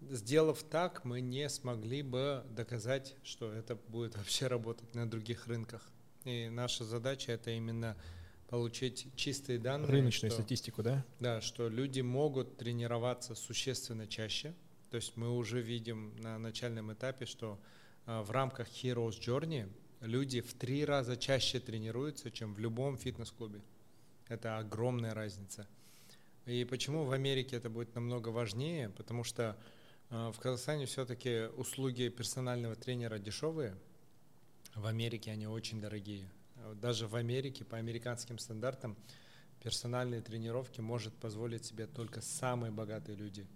[0.00, 5.88] сделав так, мы не смогли бы доказать, что это будет вообще работать на других рынках.
[6.24, 7.96] И наша задача это именно
[8.52, 9.88] получить чистые данные.
[9.88, 11.02] Рыночную что, статистику, да?
[11.20, 14.52] Да, что люди могут тренироваться существенно чаще.
[14.90, 17.58] То есть мы уже видим на начальном этапе, что
[18.04, 19.72] а, в рамках Heroes Journey
[20.02, 23.62] люди в три раза чаще тренируются, чем в любом фитнес-клубе.
[24.28, 25.66] Это огромная разница.
[26.44, 28.90] И почему в Америке это будет намного важнее?
[28.90, 29.56] Потому что
[30.10, 33.74] э, в Казахстане все-таки услуги персонального тренера дешевые,
[34.74, 36.28] в Америке они очень дорогие.
[36.80, 38.96] Даже в Америке по американским стандартам
[39.62, 43.46] персональные тренировки может позволить себе только самые богатые люди.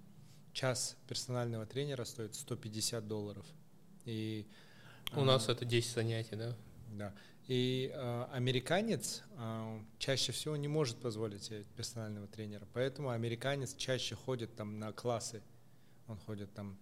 [0.52, 3.46] Час персонального тренера стоит 150 долларов.
[4.04, 4.46] И
[5.14, 6.56] у нас это 10 занятий, да?
[6.92, 7.14] Да.
[7.48, 14.16] И э, американец э, чаще всего не может позволить себе персонального тренера, поэтому американец чаще
[14.16, 15.42] ходит там на классы,
[16.08, 16.76] он ходит там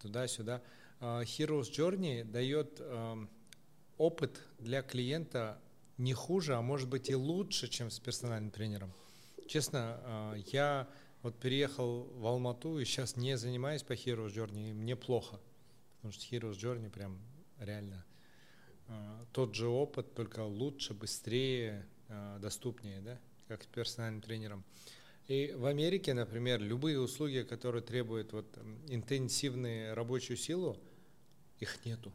[0.00, 0.62] туда-сюда.
[1.00, 3.26] Э, Heroes Journey дает э,
[3.98, 5.58] опыт для клиента
[5.98, 8.92] не хуже, а может быть и лучше, чем с персональным тренером.
[9.46, 10.88] Честно, э, я
[11.22, 15.40] вот переехал в Алмату и сейчас не занимаюсь по Heroes Journey, и мне плохо,
[15.96, 17.18] потому что Heroes Journey прям
[17.58, 18.04] реально
[18.88, 23.18] а, тот же опыт, только лучше, быстрее, а, доступнее, да,
[23.48, 24.64] как с персональным тренером.
[25.26, 28.46] И в Америке, например, любые услуги, которые требуют вот
[28.86, 30.76] интенсивную рабочую силу,
[31.58, 32.12] их нету.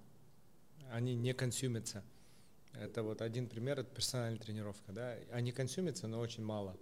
[0.92, 2.06] Они не консюмятся.
[2.74, 4.92] Это вот один пример, это персональная тренировка.
[4.92, 5.16] Да?
[5.32, 6.78] Они консюмятся, но очень мало.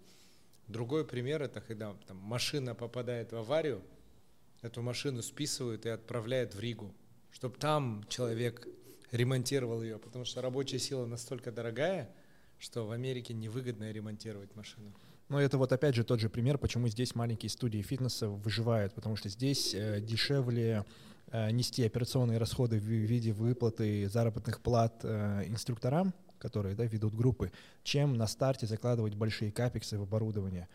[0.68, 3.84] Другой пример, это когда там, машина попадает в аварию,
[4.62, 6.94] эту машину списывают и отправляют в Ригу,
[7.32, 8.68] чтобы там человек
[9.12, 12.10] ремонтировал ее, потому что рабочая сила настолько дорогая,
[12.60, 14.94] что в Америке невыгодно ремонтировать машину.
[15.30, 19.16] Но это вот опять же тот же пример, почему здесь маленькие студии фитнеса выживают, потому
[19.16, 20.86] что здесь э, дешевле
[21.32, 27.52] э, нести операционные расходы в виде выплаты заработных плат э, инструкторам, которые да, ведут группы,
[27.84, 30.68] чем на старте закладывать большие капексы в оборудование.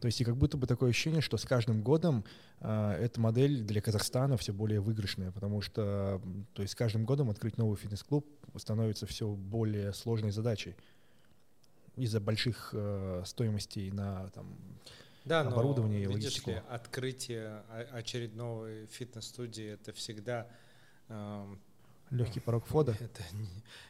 [0.00, 2.24] То есть и как будто бы такое ощущение, что с каждым годом
[2.60, 6.20] э, эта модель для Казахстана все более выигрышная, потому что
[6.54, 8.26] то есть с каждым годом открыть новый фитнес-клуб
[8.56, 10.74] становится все более сложной задачей
[11.96, 14.56] из-за больших э, стоимостей на там,
[15.24, 16.50] да, оборудование но, и логистику.
[16.50, 20.46] Ли, открытие очередной фитнес-студии это всегда
[21.08, 21.56] э,
[22.10, 22.92] легкий порог входа.
[23.00, 23.48] Это не...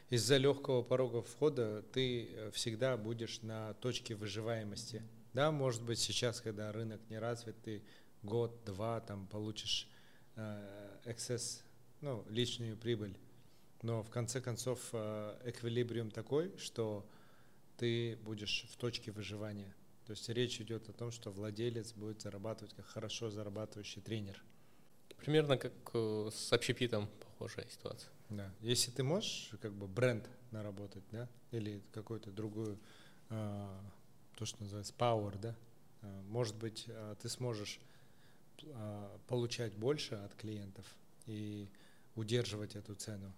[0.09, 5.03] Из-за легкого порога входа ты э, всегда будешь на точке выживаемости.
[5.33, 7.83] Да, может быть, сейчас, когда рынок не развит, ты
[8.23, 9.87] год-два там получишь
[10.35, 11.63] э, эксцесс,
[12.01, 13.15] ну, лишнюю прибыль.
[13.83, 17.07] Но в конце концов э, эквилибриум такой, что
[17.77, 19.73] ты будешь в точке выживания.
[20.05, 24.41] То есть речь идет о том, что владелец будет зарабатывать как хорошо зарабатывающий тренер.
[25.17, 28.09] Примерно как э, с общепитом похожая ситуация.
[28.29, 28.53] Да.
[28.61, 32.79] Если ты можешь как бы бренд наработать, да, или какую-то другую
[33.29, 33.79] э,
[34.37, 35.55] то, что называется power, да,
[36.01, 37.79] а, может быть, а, ты сможешь
[39.27, 40.83] получать больше от клиентов
[41.27, 41.69] и
[42.15, 43.31] удерживать эту цену,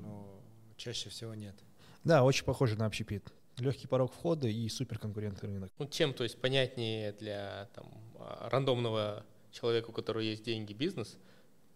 [0.00, 0.42] но
[0.78, 1.54] чаще всего нет.
[2.02, 3.30] Да, очень похоже на общепит.
[3.58, 5.72] Легкий порог входа и суперконкурентный рынок.
[5.78, 7.86] Ну, чем, то есть, понятнее для там,
[8.50, 11.16] рандомного человека, у которого есть деньги, бизнес,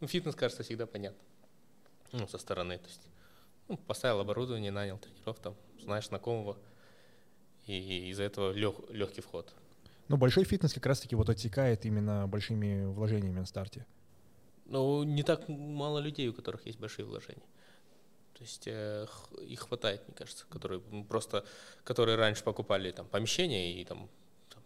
[0.01, 1.20] ну, фитнес, кажется, всегда понятно.
[2.12, 3.03] Ну, со стороны, то есть,
[3.68, 6.57] ну, поставил оборудование, нанял тренеров, там, знаешь знакомого,
[7.66, 9.55] и из-за этого лег, легкий вход.
[10.09, 13.87] Ну, большой фитнес как раз-таки вот отсекает именно большими вложениями на старте.
[14.64, 17.43] Ну, не так мало людей, у которых есть большие вложения.
[18.39, 19.07] То есть э,
[19.43, 21.45] их хватает, мне кажется, которые просто,
[21.82, 24.09] которые раньше покупали там помещения и там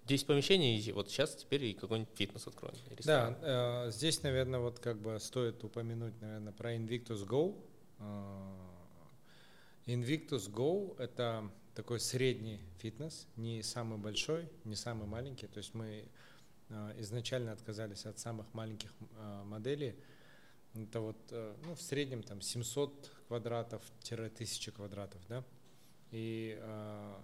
[0.05, 2.75] 10 помещений, и вот сейчас теперь и какой-нибудь фитнес откроем.
[3.05, 7.57] Да, э, здесь, наверное, вот как бы стоит упомянуть, наверное, про Invictus Go.
[7.99, 8.73] Э,
[9.87, 15.47] Invictus Go— это такой средний фитнес, не самый большой, не самый маленький.
[15.47, 16.05] То есть мы
[16.69, 19.95] э, изначально отказались от самых маленьких э, моделей.
[20.75, 25.45] Это вот э, ну, в среднем там 700 квадратов-1000 квадратов, да.
[26.11, 27.15] И э,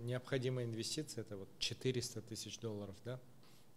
[0.00, 3.20] необходимая инвестиция это вот 400 тысяч долларов, да,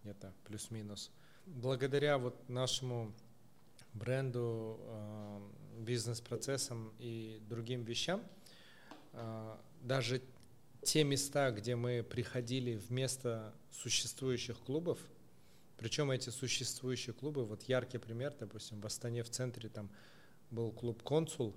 [0.03, 1.11] где-то плюс-минус.
[1.45, 3.13] Благодаря вот нашему
[3.93, 5.49] бренду, э,
[5.80, 8.22] бизнес-процессам и другим вещам,
[9.13, 10.22] э, даже
[10.84, 14.99] те места, где мы приходили вместо существующих клубов,
[15.78, 19.89] причем эти существующие клубы, вот яркий пример, допустим, в Астане в центре там
[20.49, 21.55] был клуб «Консул»,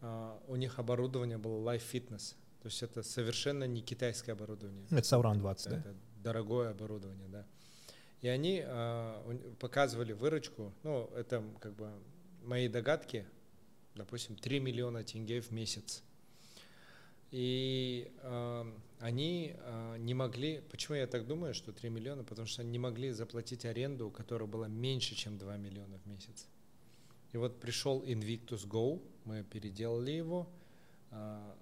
[0.00, 4.86] а, у них оборудование было Life Fitness, то есть это совершенно не китайское оборудование.
[4.90, 5.94] Это Сауран 20, это да?
[6.22, 7.46] дорогое оборудование, да.
[8.20, 11.92] И они э, показывали выручку, ну, это как бы
[12.42, 13.26] мои догадки,
[13.94, 16.02] допустим, 3 миллиона тенге в месяц.
[17.30, 22.62] И э, они э, не могли, почему я так думаю, что 3 миллиона, потому что
[22.62, 26.48] они не могли заплатить аренду, которая была меньше, чем 2 миллиона в месяц.
[27.32, 30.48] И вот пришел Invictus Go, мы переделали его
[31.10, 31.54] э,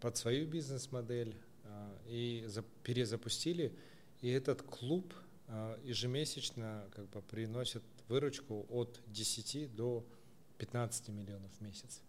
[0.00, 1.34] под свою бизнес-модель
[1.64, 3.76] э, и за, перезапустили.
[4.20, 5.12] И этот клуб
[5.48, 10.06] э, ежемесячно как бы приносит выручку от 10 до
[10.58, 12.00] 15 миллионов в месяц.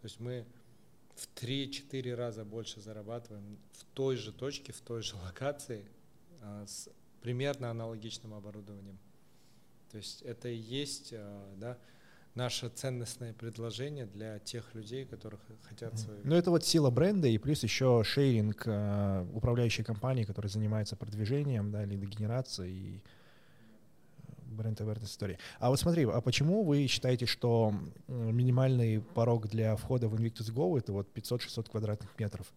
[0.00, 0.44] То есть мы
[1.16, 5.84] в 3-4 раза больше зарабатываем в той же точке, в той же локации
[6.42, 6.88] а, с
[7.22, 8.98] примерно аналогичным оборудованием.
[9.90, 11.78] То есть это и есть а, да,
[12.34, 16.20] наше ценностное предложение для тех людей, которых хотят свою...
[16.22, 21.72] Ну это вот сила бренда и плюс еще шейринг э, управляющей компании, которая занимается продвижением,
[21.72, 23.02] да, лидогенерацией и
[24.56, 25.38] бренд awareness истории.
[25.58, 27.74] А вот смотри, а почему вы считаете, что
[28.08, 32.52] минимальный порог для входа в Invictus Go это вот 500-600 квадратных метров?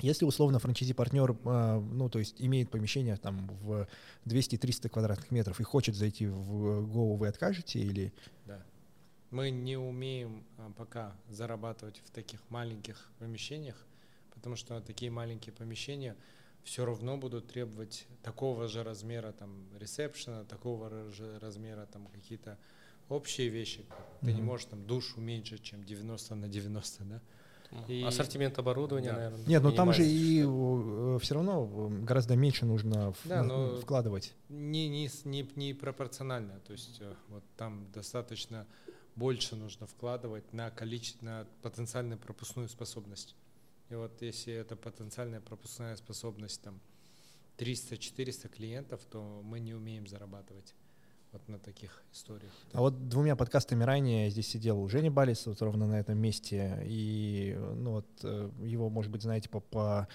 [0.00, 3.88] Если условно франчайзи-партнер, а, ну, то есть имеет помещение там в
[4.26, 8.12] 200-300 квадратных метров и хочет зайти в Go, вы откажете или...
[8.46, 8.62] Да.
[9.30, 13.86] Мы не умеем а, пока зарабатывать в таких маленьких помещениях,
[14.34, 16.14] потому что такие маленькие помещения—
[16.64, 22.58] все равно будут требовать такого же размера там ресепшена, такого же размера там какие-то
[23.08, 23.86] общие вещи.
[24.20, 24.34] Ты mm-hmm.
[24.34, 27.20] не можешь там душ уменьшить, чем 90 на 90, да?
[27.86, 28.02] И...
[28.02, 29.16] Ассортимент оборудования, да.
[29.16, 29.46] наверное.
[29.46, 34.34] Нет, но ну там же и э, все равно гораздо меньше нужно да, в, вкладывать.
[34.48, 36.60] Не, не, не, не пропорционально.
[36.60, 38.66] То есть э, вот там достаточно
[39.16, 43.34] больше нужно вкладывать на количество, на потенциальную пропускную способность.
[43.90, 46.80] И вот если это потенциальная пропускная способность там
[47.58, 50.74] 300-400 клиентов, то мы не умеем зарабатывать
[51.32, 52.52] вот на таких историях.
[52.72, 57.56] А вот двумя подкастами ранее здесь сидел Женя Балис, вот ровно на этом месте, и
[57.76, 60.08] ну вот э, его, может быть, знаете, по, по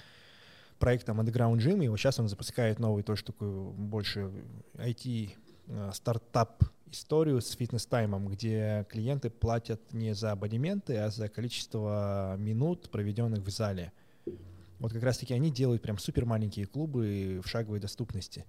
[0.80, 4.32] проектам Underground Gym, и вот сейчас он запускает новый тоже такой больше
[4.76, 5.32] IT
[5.68, 6.64] э, стартап
[6.94, 13.50] историю с фитнес-таймом, где клиенты платят не за абонементы, а за количество минут, проведенных в
[13.50, 13.92] зале.
[14.80, 18.46] Вот как раз-таки они делают прям супер маленькие клубы в шаговой доступности.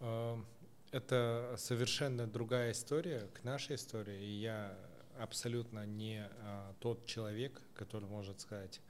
[0.00, 0.42] А,
[0.90, 4.76] это совершенно другая история к нашей истории, и я
[5.18, 8.80] абсолютно не а, тот человек, который может сказать,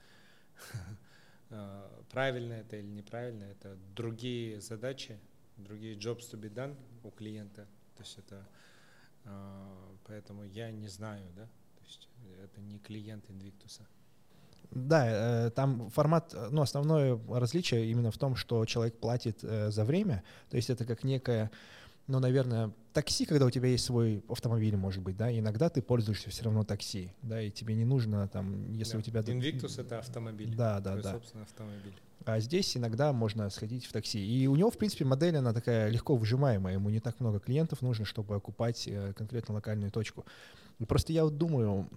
[1.49, 3.43] а, правильно это или неправильно.
[3.43, 5.19] Это другие задачи,
[5.57, 7.67] другие jobs to be done у клиента.
[7.95, 8.45] То есть это,
[9.25, 12.09] а, поэтому я не знаю, да, то есть
[12.43, 13.81] это не клиент Invictus.
[14.71, 19.85] Да, э, там формат, ну, основное различие именно в том, что человек платит э, за
[19.85, 21.51] время, то есть это как некое,
[22.07, 26.29] ну, наверное, такси, когда у тебя есть свой автомобиль, может быть, да, иногда ты пользуешься
[26.29, 28.99] все равно такси, да, и тебе не нужно там, если да.
[28.99, 29.19] у тебя...
[29.21, 30.53] Invictus— это автомобиль.
[30.55, 31.11] Да, да, да.
[31.11, 31.93] собственно, автомобиль.
[32.25, 34.25] А здесь иногда можно сходить в такси.
[34.25, 36.73] И у него, в принципе, модель, она такая легко выжимаемая.
[36.73, 40.25] Ему не так много клиентов нужно, чтобы окупать э, конкретно локальную точку.
[40.87, 41.87] Просто я вот думаю,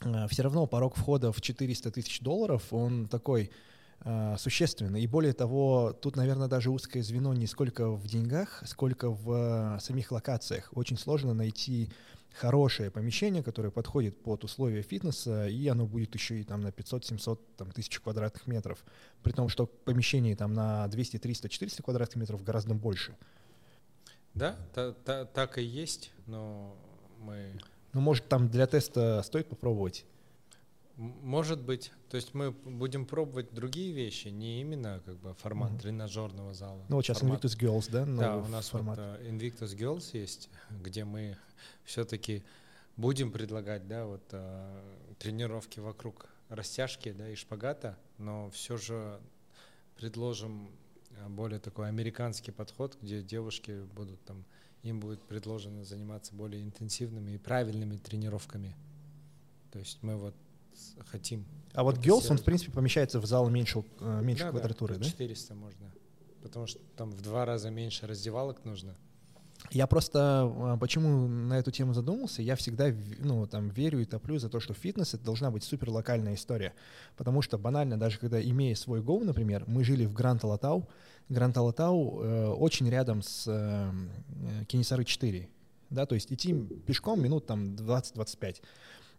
[0.00, 3.50] э, все равно порог входа в 400 тысяч долларов, он такой
[4.00, 5.02] э, существенный.
[5.02, 10.10] И более того, тут, наверное, даже узкое звено не сколько в деньгах, сколько в самих
[10.10, 10.70] локациях.
[10.72, 11.88] Очень сложно найти
[12.34, 17.38] хорошее помещение, которое подходит под условия фитнеса, и оно будет еще и там на 500-700
[17.56, 18.84] там, тысяч квадратных метров.
[19.22, 23.16] При том, что помещений там на 200, 300, 400 квадратных метров гораздо больше.
[24.34, 26.76] Да, та, та, так и есть, но
[27.20, 27.58] мы...
[27.92, 30.06] Ну, может, там для теста стоит попробовать?
[30.96, 31.92] Может быть.
[32.10, 35.80] То есть мы будем пробовать другие вещи, не именно как бы формат mm-hmm.
[35.80, 36.84] тренажерного зала.
[36.88, 37.42] Ну вот сейчас формат.
[37.44, 38.04] Invictus Girls, да?
[38.04, 38.98] Да, у нас формат.
[38.98, 41.36] вот uh, Invictus Girls есть, где мы
[41.84, 42.42] все-таки
[42.96, 49.20] будем предлагать, да, вот uh, тренировки вокруг растяжки, да, и шпагата, но все же
[49.96, 50.70] предложим
[51.28, 54.44] более такой американский подход, где девушки будут там,
[54.82, 58.74] им будет предложено заниматься более интенсивными и правильными тренировками.
[59.70, 60.34] То есть мы вот
[61.06, 61.46] хотим.
[61.72, 65.04] А вот Girls, он, в принципе, помещается в зал меньше, э, меньше да, квадратуры, да?
[65.04, 65.92] 400 можно.
[66.42, 68.96] Потому что там в два раза меньше раздевалок нужно.
[69.70, 74.38] Я просто э, почему на эту тему задумался, я всегда ну, там, верю и топлю
[74.38, 76.74] за то, что фитнес это должна быть супер локальная история.
[77.16, 80.88] Потому что банально, даже когда имея свой гоу, например, мы жили в Гранд Алатау,
[81.28, 85.48] Гранд Алатау э, очень рядом с э, э Кенисары 4,
[85.90, 86.52] да, то есть идти
[86.86, 88.62] пешком минут там 20-25.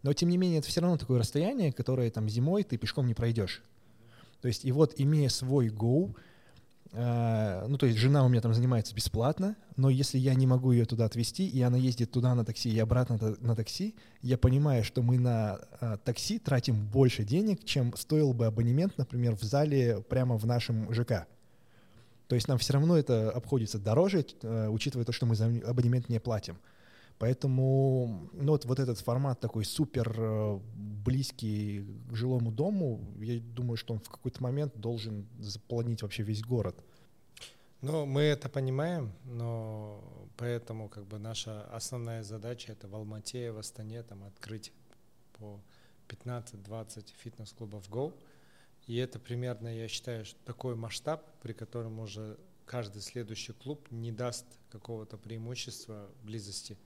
[0.02, 3.14] Но, тем не менее, это все равно такое расстояние, которое там зимой ты пешком не
[3.14, 3.62] пройдешь.
[4.42, 6.14] То есть, и вот, имея свой э,
[6.94, 10.84] ну, то есть жена у меня там занимается бесплатно, но если я не могу ее
[10.84, 15.02] туда отвезти, и она ездит туда на такси и обратно на такси, я понимаю, что
[15.02, 20.36] мы на э, такси тратим больше денег, чем стоил бы абонемент, например, в зале прямо
[20.36, 21.26] в нашем ЖК.
[22.28, 26.08] То есть нам все равно это обходится дороже, э, учитывая то, что мы за абонемент
[26.08, 26.58] не платим.
[27.18, 33.76] Поэтому ну, вот, вот этот формат такой супер э, близкий к жилому дому, я думаю,
[33.76, 36.84] что он в какой-то момент должен заполнить вообще весь город.
[37.82, 40.02] Ну, мы это понимаем, но
[40.36, 44.72] поэтому как бы наша основная задача это в Алмате, в Астане там открыть
[45.38, 45.60] по
[46.08, 48.12] 15-20 фитнес-клубов Go.
[48.86, 54.46] И это примерно, я считаю, такой масштаб, при котором уже каждый следующий клуб не даст
[54.70, 56.76] какого-то преимущества близости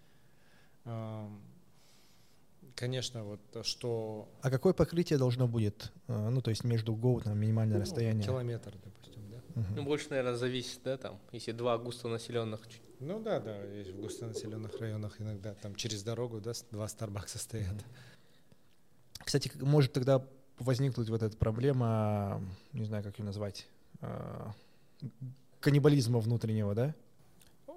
[2.79, 4.29] Конечно, вот что...
[4.41, 8.25] А какое покрытие должно будет, э, ну, то есть между Go, там, минимальное ну, расстояние?
[8.25, 9.61] Километр, допустим, да.
[9.61, 9.67] Угу.
[9.75, 12.61] Ну, больше, наверное, зависит, да, там, если два густонаселенных...
[13.01, 17.85] Ну да, да, есть в густонаселенных районах иногда там через дорогу, да, два Старбакса стоят.
[19.25, 20.25] Кстати, может тогда
[20.61, 22.41] возникнуть вот эта проблема,
[22.73, 23.67] не знаю, как ее назвать,
[24.03, 24.53] э,
[25.59, 26.95] каннибализма внутреннего, да?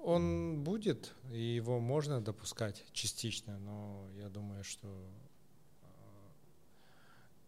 [0.02, 5.86] Он будет, и его можно допускать частично, но я думаю, что э,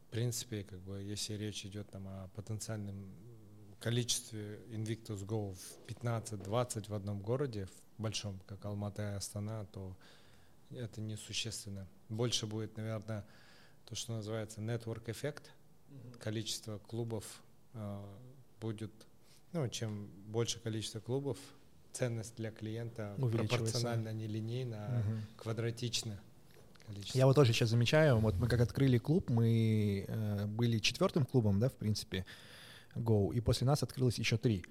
[0.07, 3.13] в принципе, как бы, если речь идет там о потенциальном
[3.81, 9.97] количестве Invictus Go в 15-20 в одном городе, в большом, как Алматы и Астана, то
[10.71, 11.89] это несущественно.
[12.09, 13.27] Больше будет, наверное,
[13.85, 15.51] то, что называется network эффект.
[16.21, 17.43] Количество клубов
[17.73, 18.17] э,
[18.61, 18.93] будет,
[19.53, 21.37] ну, чем больше количество клубов,
[21.95, 25.19] ценность для клиента пропорционально не линейно, а угу.
[25.37, 26.21] квадратично.
[26.87, 27.17] Количество.
[27.17, 31.59] Я вот тоже сейчас замечаю, вот мы как открыли клуб, мы э, были четвертым клубом,
[31.59, 32.27] да, в принципе,
[32.95, 34.65] Go, и после нас открылось еще три.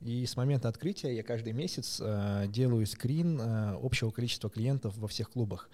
[0.00, 5.08] И с момента открытия я каждый месяц э, делаю скрин э, общего количества клиентов во
[5.08, 5.68] всех клубах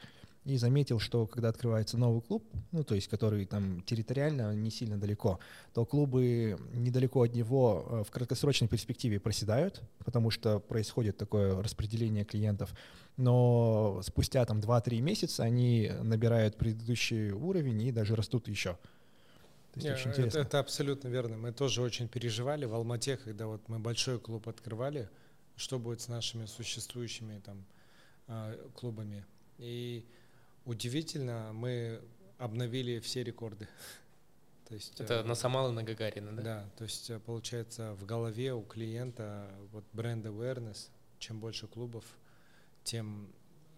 [0.45, 4.99] и заметил, что когда открывается новый клуб, ну, то есть который там территориально не сильно
[4.99, 5.39] далеко,
[5.73, 12.25] то клубы недалеко от него э, в краткосрочной перспективе проседают, потому что происходит такое распределение
[12.25, 12.75] клиентов,
[13.17, 18.79] но спустя там 2-3 месяца они набирают предыдущий уровень и даже растут еще.
[19.75, 21.37] То есть, очень это, это абсолютно верно.
[21.39, 25.09] Мы тоже очень переживали в Алмате, когда вот мы большой клуб открывали,
[25.57, 27.65] что будет с нашими существующими там
[28.27, 29.25] а, клубами.
[29.59, 30.05] И
[30.65, 32.01] Удивительно, мы
[32.39, 33.69] обновили все рекорды.
[34.69, 36.43] То есть, Это э, на Самал и на Гагарина, да?
[36.43, 40.89] Да, то есть э, получается в голове у клиента вот бренд awareness,
[41.19, 42.05] чем больше клубов,
[42.85, 43.31] тем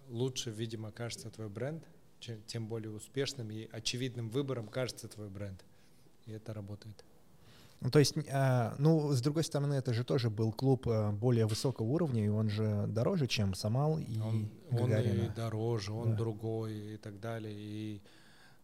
[0.09, 1.83] лучше, видимо, кажется твой бренд,
[2.47, 5.65] тем более успешным и очевидным выбором кажется твой бренд.
[6.27, 7.05] И это работает.
[7.85, 11.45] Ну, то есть, а, ну, с другой стороны, это же тоже был клуб а, более
[11.45, 15.25] высокого уровня, и он же дороже, чем Самал и он, Гагарина.
[15.25, 16.17] Он и дороже, он да.
[16.17, 17.55] другой и так далее.
[17.55, 18.01] И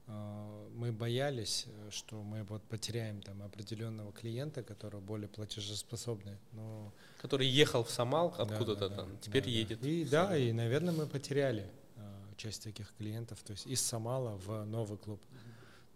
[0.06, 6.38] э, мы боялись, что мы вот потеряем там определенного клиента, который более платежеспособный.
[6.52, 6.90] Но...
[7.20, 9.84] Который ехал в Самал откуда-то да, да, там, теперь да, едет.
[9.84, 12.00] И да, и, наверное, мы потеряли э,
[12.38, 15.20] часть таких клиентов, то есть из Самала в новый клуб.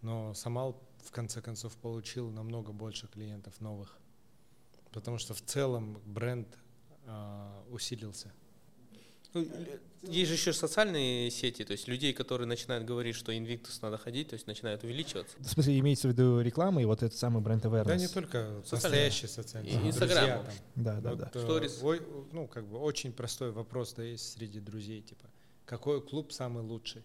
[0.03, 3.97] Но Самал в конце концов получил намного больше клиентов новых,
[4.93, 6.49] потому что в целом бренд
[7.07, 8.33] э, усилился.
[9.35, 9.45] Ну,
[10.03, 14.29] есть же еще социальные сети, то есть людей, которые начинают говорить, что Invictus надо ходить,
[14.29, 15.37] то есть начинают увеличиваться.
[15.41, 17.85] В смысле, имеется в виду реклама и вот этот самый бренд awareness?
[17.85, 19.87] Да, не только настоящие социальные сети.
[19.89, 20.47] Инстаграм.
[20.77, 21.31] Да, да, вот, да.
[21.35, 21.81] Stories.
[21.83, 22.01] Ой,
[22.31, 25.29] ну, как бы очень простой вопрос, да, есть среди друзей, типа,
[25.67, 27.03] какой клуб самый лучший?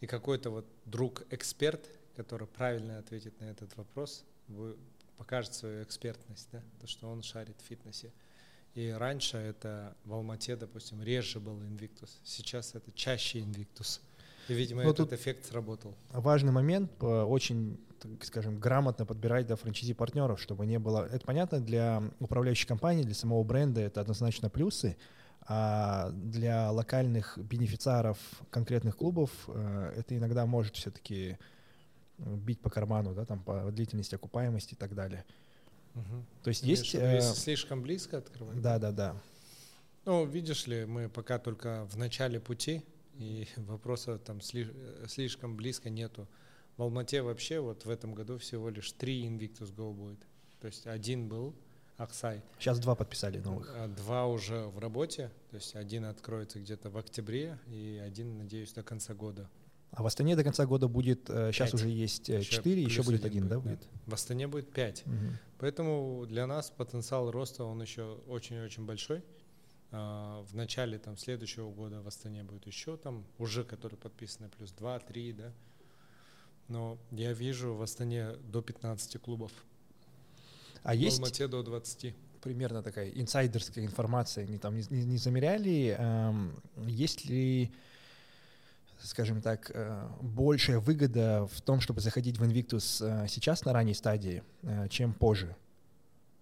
[0.00, 4.24] И какой-то вот друг-эксперт который правильно ответит на этот вопрос,
[5.16, 8.12] покажет свою экспертность, да, то, что он шарит в фитнесе.
[8.74, 14.00] И раньше это в Алмате, допустим, реже был Invictus, сейчас это чаще Invictus.
[14.48, 15.94] И, видимо, Но ну, этот эффект сработал.
[16.10, 21.06] Важный момент, э, очень, так скажем, грамотно подбирать до франчайзи партнеров, чтобы не было...
[21.06, 24.96] Это понятно, для управляющей компании, для самого бренда это однозначно плюсы,
[25.46, 28.18] а для локальных бенефициаров
[28.50, 31.38] конкретных клубов э, это иногда может все-таки
[32.18, 35.24] бить по карману, да, там по длительности окупаемости и так далее.
[35.94, 36.24] Угу.
[36.42, 36.94] То есть Имеешь есть...
[36.94, 38.60] Э, если слишком близко открывать?
[38.60, 39.16] Да, да, да.
[40.04, 42.82] Ну, видишь ли, мы пока только в начале пути,
[43.14, 44.68] и вопроса там сли,
[45.06, 46.28] слишком близко нету.
[46.76, 50.20] В Алмате вообще вот в этом году всего лишь три Invictus Go будет.
[50.60, 51.54] То есть один был,
[51.98, 52.42] Аксай.
[52.58, 53.70] Сейчас два подписали новых.
[53.76, 58.72] А два уже в работе, то есть один откроется где-то в октябре, и один, надеюсь,
[58.72, 59.50] до конца года.
[59.92, 61.74] А в Астане до конца года будет, сейчас Пять.
[61.74, 63.86] уже есть Еще 4, еще плюс будет один один, да, будет?
[64.06, 65.06] В Астане будет 5.
[65.06, 65.38] Мгм.
[65.58, 69.22] Поэтому для нас потенциал роста, он еще очень-очень большой.
[69.90, 74.72] А, В начале там, следующего года в Астане будет еще там, уже которые подписаны, плюс
[74.72, 75.52] 2-3, да.
[76.68, 79.52] Но я вижу в Астане до 15 клубов.
[80.84, 82.14] А В есть Алмате до 20.
[82.40, 87.70] примерно такая инсайдерская информация, не, там, не, не- не замеряли, эм, есть ли,
[89.04, 93.94] скажем так, э, большая выгода в том, чтобы заходить в Invictus э, сейчас на ранней
[93.94, 95.56] стадии, э, чем позже?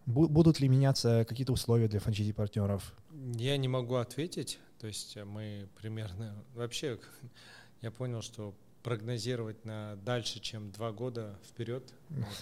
[0.07, 2.95] Бу- будут ли меняться какие-то условия для франчайзи-партнеров?
[3.37, 4.59] Я не могу ответить.
[4.79, 6.35] То есть мы примерно...
[6.55, 6.99] Вообще,
[7.83, 11.93] я понял, что прогнозировать на дальше, чем два года вперед,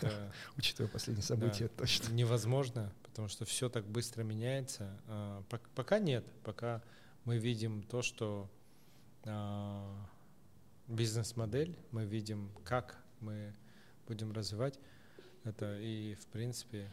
[0.01, 1.71] это Учитывая последние события, Да.
[1.79, 2.13] точно.
[2.13, 4.97] невозможно, потому что все так быстро меняется.
[5.09, 6.81] А, пок- Пока нет, пока
[7.25, 8.49] мы видим то, что
[10.89, 13.55] бизнес-модель, мы видим, как мы
[14.07, 14.79] будем развивать
[15.45, 16.93] это, и в принципе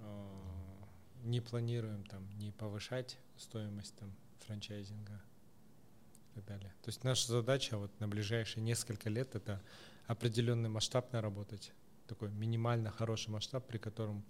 [0.00, 0.86] а,
[1.22, 4.14] не планируем там не повышать стоимость там
[4.46, 5.22] франчайзинга
[6.30, 6.72] и так далее.
[6.82, 9.62] То есть наша задача вот на ближайшие несколько лет это
[10.06, 11.72] определенный масштаб наработать,
[12.06, 14.24] такой минимально хороший масштаб, при котором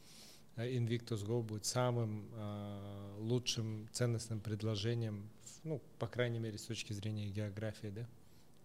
[0.68, 5.28] Invictus Go будет самым э, лучшим ценностным предложением,
[5.64, 8.06] ну, по крайней мере, с точки зрения географии, да,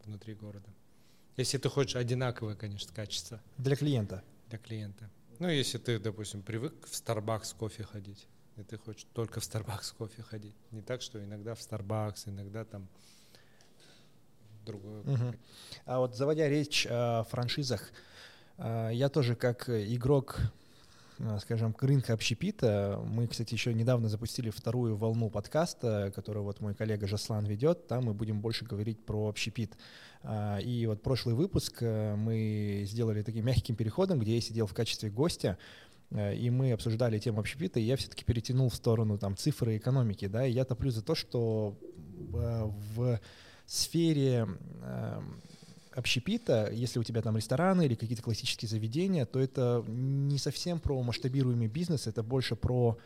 [0.04, 0.70] внутри города.
[1.38, 4.24] Если ты хочешь одинаковое, конечно, качество Для клиента.
[4.50, 5.10] для клиента.
[5.40, 8.26] Ну, если ты, допустим, привык в Starbucks кофе ходить,
[8.56, 10.56] и ты хочешь только в Starbucks кофе ходить.
[10.72, 12.88] Не так, что иногда в Starbucks, иногда там
[14.66, 15.04] другое.
[15.04, 15.36] Мгм.
[15.86, 17.92] А вот заводя речь о франшизах,
[18.58, 20.50] э, я тоже как игрок, э,
[21.40, 27.08] скажем, рынка общепита, мы, кстати, еще недавно запустили вторую волну подкаста, которую вот мой коллега
[27.08, 29.78] Жаслан ведет, там мы будем больше говорить про общепит.
[30.24, 34.74] А, И вот прошлый выпуск э, мы сделали таким мягким переходом, где я сидел в
[34.74, 35.58] качестве гостя,
[36.12, 40.28] э, и мы обсуждали тему общепита, и я все-таки перетянул в сторону там цифры экономики,
[40.28, 41.78] да, и я топлю за то, что
[42.34, 43.20] э, в
[43.68, 44.48] сфере
[44.84, 45.42] эм,
[45.96, 51.02] общепита, если у тебя там рестораны или какие-то классические заведения, то это не совсем про
[51.02, 52.98] масштабируемый бизнес, это больше про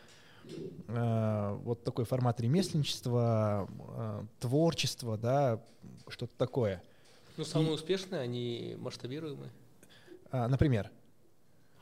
[0.88, 5.60] э, вот такой формат ремесленничества, э, творчества, да,
[6.08, 6.82] что-то такое.
[7.36, 9.50] Ну, самые успешные, они масштабируемые.
[10.30, 10.90] А, например,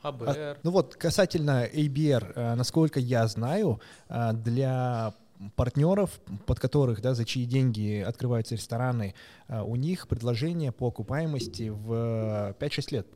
[0.01, 0.29] АБР.
[0.29, 5.13] А, ну вот касательно ABR, э, насколько я знаю, э, для
[5.55, 9.13] партнеров, под которых, да, за чьи деньги открываются рестораны,
[9.47, 13.07] э, у них предложение по окупаемости в 5-6 лет.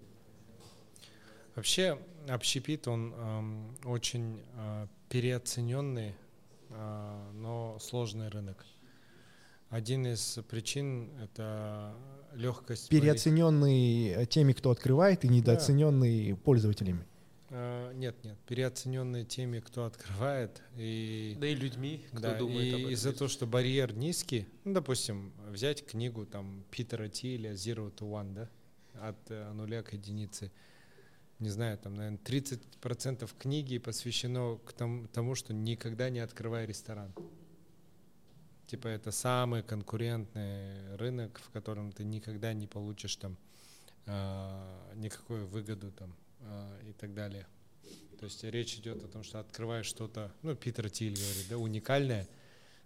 [1.55, 6.15] Вообще, общепит, он эм, очень э, переоцененный,
[6.69, 8.65] э, но сложный рынок.
[9.69, 11.93] Один из причин— это
[12.33, 12.89] легкость...
[12.89, 17.05] Переоцененный э, теми, кто открывает, и недооцененный пользователями.
[17.55, 22.79] Э, нет, нет, переоцененный теми, кто открывает, и Да и людьми, кто Да, думает об
[22.79, 22.91] и этом.
[22.93, 28.09] из-за того, что барьер низкий, ну, допустим, взять книгу там Питера Ти или Zero to
[28.09, 28.49] One, да,
[29.07, 30.51] от э, нуля к единице,
[31.37, 37.13] не знаю, там, наверное, 30% книги посвящено к тому, тому, что никогда не открывай ресторан.
[38.65, 43.37] Типа это самый конкурентный рынок, в котором ты никогда не получишь там
[44.07, 46.15] э, никакую выгоду там
[46.87, 47.45] и так далее.
[48.19, 52.27] То есть речь идет о том, что открываешь что-то, ну, Питер Тиль говорит, да, уникальное,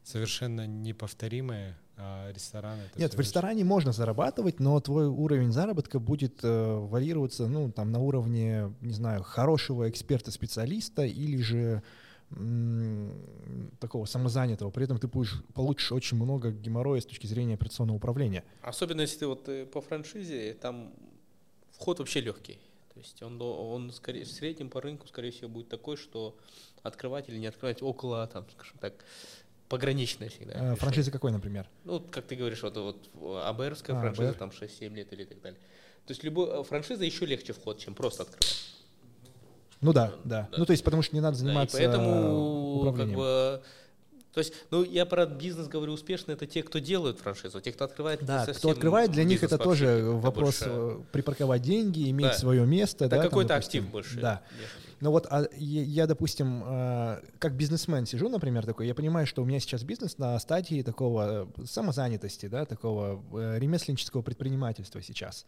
[0.04, 6.40] совершенно неповторимое, а ресторан это Нет, в ресторане можно зарабатывать, но твой уровень заработка будет
[6.44, 11.84] э, варьироваться, ну, там, на уровне, не знаю, хорошего эксперта-специалиста или же
[13.80, 14.70] такого самозанятого.
[14.70, 18.44] При этом ты будешь, получишь очень много геморроя с точки зрения операционного управления.
[18.62, 20.94] Особенно если ты вот э, по франшизе, там
[21.72, 22.60] вход вообще легкий.
[22.98, 26.36] То есть он, он скорее, в среднем по рынку, скорее всего, будет такой, что
[26.82, 28.94] открывать или не открывать около, там, скажем так,
[29.70, 30.54] пограничное всегда.
[30.54, 30.76] Решение.
[30.78, 31.68] Франшиза какой, например?
[31.84, 34.40] Ну, как ты говоришь, вот, вот АБРская А, франшиза, АБР.
[34.40, 35.60] там 6-7 лет или так далее.
[36.08, 38.66] То есть любой э, франшиза еще легче вход, чем просто открывать.
[39.82, 40.48] Ну да, да.
[40.52, 40.58] Да.
[40.58, 43.18] Ну, то есть, потому что не надо Да, заниматься и поэтому, как управлением.
[43.20, 43.64] бы,
[44.38, 47.86] то есть, ну, я про бизнес говорю успешно, это те, кто делают франшизу, те, кто
[47.86, 48.24] открывает.
[48.24, 52.34] Да, кто открывает, для них это тоже вопрос больше- э, припарковать деньги, иметь Да.
[52.34, 53.06] свое место.
[53.06, 53.80] Это да, там, какой-то допустим.
[53.80, 54.20] актив больше.
[54.22, 54.44] Да.
[55.00, 59.42] Ну вот а я, я, допустим, э, как бизнесмен сижу, например, такой, я понимаю, что
[59.42, 65.48] у меня сейчас бизнес на стадии такого э, самозанятости, да, такого э, ремесленнического предпринимательства сейчас.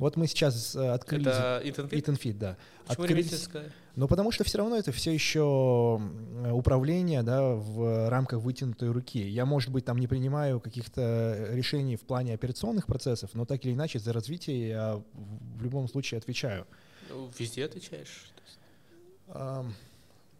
[0.00, 1.28] Вот мы сейчас э, открыли...
[1.28, 2.32] Это Eat and Fit?
[2.32, 2.56] Да.
[2.86, 3.48] Почему Открылись-?
[3.96, 6.00] Ну, потому что все равно это все еще
[6.52, 9.20] управление, да, в рамках вытянутой руки.
[9.20, 13.74] Я, может быть, там не принимаю каких-то решений в плане операционных процессов, но так или
[13.74, 16.66] иначе за развитие я в любом случае отвечаю.
[17.10, 18.30] Ну, Везде отвечаешь.
[19.28, 19.74] Ам,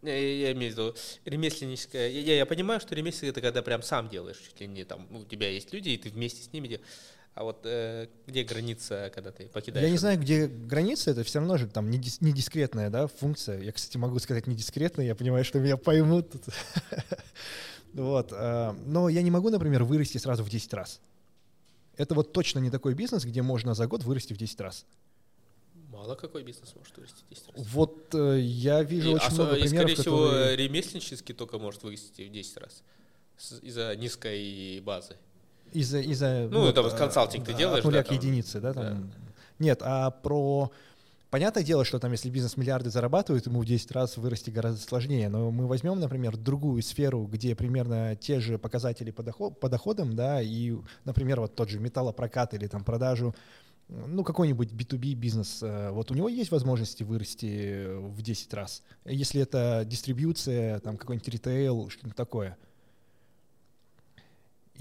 [0.01, 0.95] Я, я- имею в виду
[1.25, 2.09] ремесленническое.
[2.09, 5.05] Я, я- я понимаю, что ремесленник это когда прям сам делаешь, чуть ли не там.
[5.15, 6.87] у тебя есть люди, и ты вместе с ними делаешь.
[7.33, 9.85] А вот э, где граница, когда ты покидаешь?
[9.85, 13.07] Я не знаю, где граница, это все равно же там не, дис- не дискретная, да,
[13.07, 13.59] функция.
[13.61, 16.31] Я, кстати, могу сказать не дискретная, я понимаю, что меня поймут.
[16.31, 16.43] тут.
[17.93, 18.29] Вот.
[18.31, 21.01] а, Но я не могу, например, вырасти сразу в 10 раз.
[21.97, 24.85] Это вот точно не такой бизнес, где можно за год вырасти в 10 раз.
[25.89, 27.67] Мало какой бизнес может вырасти 10 раз.
[27.67, 30.55] Вот э, я вижу И очень осо- много и, примеров, скорее всего, которые...
[30.55, 32.81] ремесленнический только может вырасти в 10 раз.
[33.61, 35.15] Из-за низкой базы.
[35.73, 38.17] Из-за, из-за, Ну, это вот э, консалтинг ты делаешь, От нуля да, к там?
[38.17, 39.11] единице, да, там.
[39.59, 40.71] Нет, а про...
[41.29, 45.29] Понятное дело, что там, если бизнес миллиарды зарабатывает, ему в 10 раз вырасти гораздо сложнее.
[45.29, 50.13] Но мы возьмем, например, другую сферу, где примерно те же показатели по, доход- по доходам,
[50.13, 53.33] да, и, например, вот тот же металлопрокат или там продажу,
[53.87, 58.83] ну, какой-нибудь B2B бизнес, э, вот у него есть возможности вырасти в 10 раз.
[59.05, 62.57] Если это дистрибьюция, там какой-нибудь ритейл, что-нибудь такое.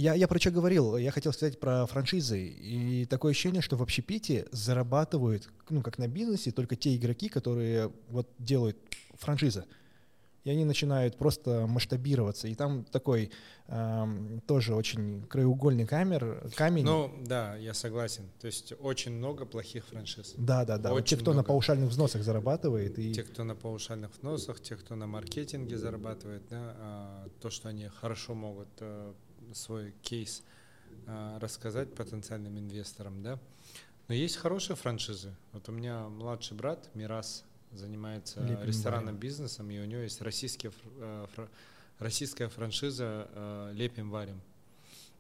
[0.01, 0.97] Я, я про что говорил?
[0.97, 2.43] Я хотел сказать про франшизы.
[2.43, 7.93] И такое ощущение, что в общепите зарабатывают, ну, как на бизнесе, только те игроки, которые
[8.09, 8.79] вот делают
[9.19, 9.67] франшизы.
[10.45, 12.49] И они начинают просто масштабироваться.
[12.49, 13.31] И там такой
[13.67, 16.87] эм, тоже очень краеугольный камер, камень.
[16.87, 18.25] Ну, да, я согласен.
[18.41, 20.33] То есть очень много плохих франшиз.
[20.39, 20.93] да, да, да.
[20.93, 21.49] Вот те, очень кто на много.
[21.49, 22.99] паушальных взносах зарабатывает.
[22.99, 23.13] И...
[23.13, 27.89] Те, кто на паушальных взносах, те, кто на маркетинге зарабатывает, да, а, то, что они
[27.89, 29.13] хорошо могут э,
[29.55, 30.43] свой кейс
[31.07, 33.39] а, рассказать потенциальным инвесторам, да.
[34.09, 35.35] Но есть хорошие франшизы.
[35.53, 39.21] Вот у меня младший брат Мирас занимается Лепим ресторанным варим.
[39.21, 41.49] бизнесом, и у него есть российские, э, фра-
[41.99, 44.41] российская франшиза э, «Лепим варим».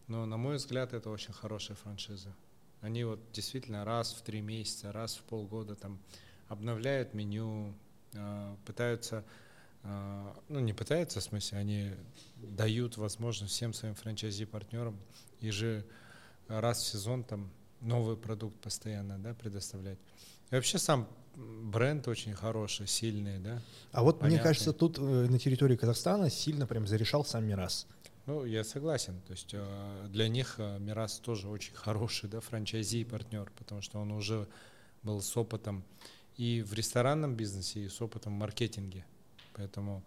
[0.08, 2.34] Но, на мой взгляд, это очень хорошая франшиза.
[2.80, 6.00] Они вот действительно раз в три месяца, раз в полгода там
[6.48, 7.72] обновляют меню,
[8.14, 9.24] э, пытаются,
[9.82, 11.90] ну не пытаются, в смысле, они
[12.36, 14.98] дают возможность всем своим франчайзи-партнерам
[15.40, 15.86] еже
[16.48, 17.50] раз в сезон там
[17.80, 19.98] новый продукт постоянно да, предоставлять.
[20.50, 23.62] И вообще сам бренд очень хороший, сильный, да.
[23.92, 24.44] А вот мне Понятно.
[24.44, 27.86] кажется, тут э, на территории Казахстана сильно прям зарешал сам Мирас.
[28.26, 29.20] Ну, я согласен.
[29.26, 34.00] То есть э, для них э, Мирас тоже очень хороший, да, франчайзи партнер, потому что
[34.00, 34.48] он уже
[35.02, 35.84] был с опытом
[36.36, 39.04] и в ресторанном бизнесе, и с опытом в маркетинге.
[39.54, 40.04] Поэтому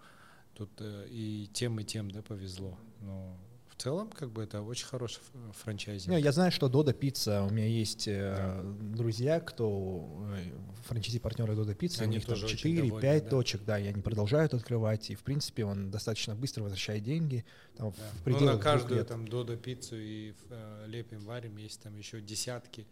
[0.55, 2.77] тут э, и тем, и тем, да, повезло.
[3.01, 3.37] Но
[3.69, 6.07] в целом, как бы, это очень хороший ф- франчайзи.
[6.09, 10.51] Не, я знаю, что Дода Пицца, у меня есть э, друзья, кто э,
[10.85, 13.29] франчайзи-партнеры Дода Пицца, у них там тоже очень 4-5 довольны, да.
[13.29, 17.89] точек, да, и они продолжают открывать, и в принципе он достаточно быстро возвращает деньги, там,
[17.89, 17.95] Да.
[17.95, 21.97] в Ну, пределах на двух каждую там Додо пиццу и э, лепим варим есть там
[21.97, 22.85] еще десятки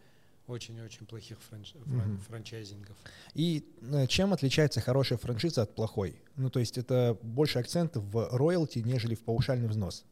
[0.46, 2.18] очень-очень плохих франч- фран- Мгм.
[2.20, 2.96] франчайзингов.
[3.34, 6.20] И э, чем отличается хорошая франшиза от плохой?
[6.36, 10.04] Ну, то есть это больше акцент в роялти, нежели в паушальный взнос.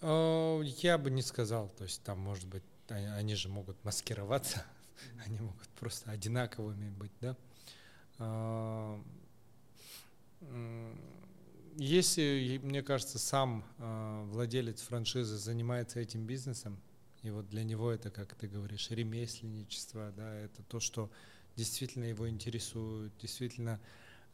[0.00, 4.64] Э, Я бы не сказал, то есть там может быть, а- они же могут маскироваться,
[5.26, 7.36] они могут просто одинаковыми быть, да.
[8.18, 9.04] М,
[11.76, 16.78] Если, мне кажется, сам э, владелец франшизы занимается этим бизнесом,
[17.22, 21.10] и вот для него это, как ты говоришь, ремесленничество, да, это то, что
[21.56, 23.80] действительно его интересует, действительно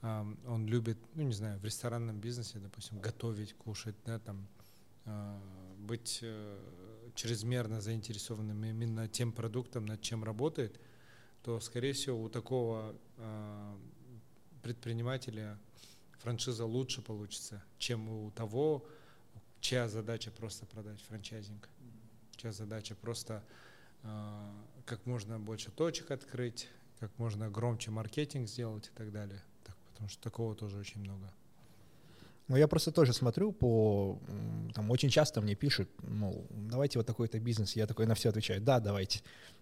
[0.03, 4.47] ам, он любит, ну не знаю, в ресторанном бизнесе, допустим, готовить, кушать, да, там
[5.05, 5.41] а,
[5.79, 6.59] быть э,
[7.15, 10.81] чрезмерно заинтересованным именно тем продуктом, над чем работает,
[11.43, 13.79] то, скорее всего, у такого а,
[14.63, 15.59] предпринимателя
[16.19, 18.85] франшиза лучше получится, чем у того,
[19.61, 21.69] чья задача просто продать франчайзинг,
[22.37, 23.43] чья задача просто
[24.03, 26.69] а, как можно больше точек открыть,
[27.01, 29.43] как можно громче маркетинг сделать и так далее.
[29.65, 31.33] Так, потому что такого тоже очень много.
[32.49, 34.21] Но я просто тоже смотрю по...
[34.75, 37.75] Там очень часто мне пишут, мол, давайте вот такой-то бизнес.
[37.75, 39.21] Я такой на все отвечаю, да, давайте.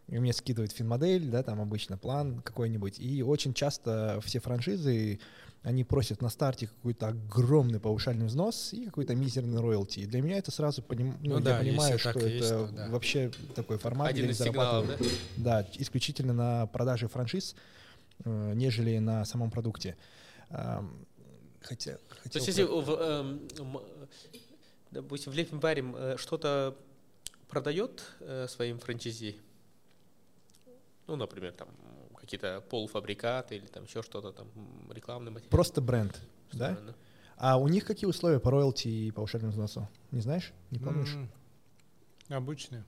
[0.08, 2.98] И мне скидывают финмодель, да, там обычно план какой-нибудь.
[2.98, 5.18] И очень часто все франшизы,
[5.62, 10.00] они просят на старте какой-то огромный паушальный взнос и какой-то мизерный роялти.
[10.00, 11.16] И для меня это сразу поним...
[11.22, 12.88] ну, Ну я да, понимаю, если что это есть, то да.
[12.90, 15.00] вообще такой формат, Один где они зарабатывают.
[15.38, 15.62] да?
[15.62, 17.56] Да, исключительно на продаже франшиз,
[18.26, 19.96] э, нежели на самом продукте.
[21.64, 23.48] Хотя, То хотел есть, если, в, м,
[24.90, 26.76] допустим, в Лепим Барим э, что-то
[27.48, 29.40] продает э, своим франчайзи,
[31.06, 31.68] Ну, например, там
[32.18, 34.48] какие-то полуфабрикаты или там еще что-то, там
[34.90, 35.50] рекламный материал.
[35.50, 36.20] Просто бренд,
[36.52, 36.78] да?
[37.36, 39.88] А у них какие условия по роялти и по ушельному взносу?
[40.12, 40.52] Не знаешь?
[40.70, 41.14] Не помнишь?
[41.14, 42.36] Mm-hmm.
[42.36, 42.84] Обычные.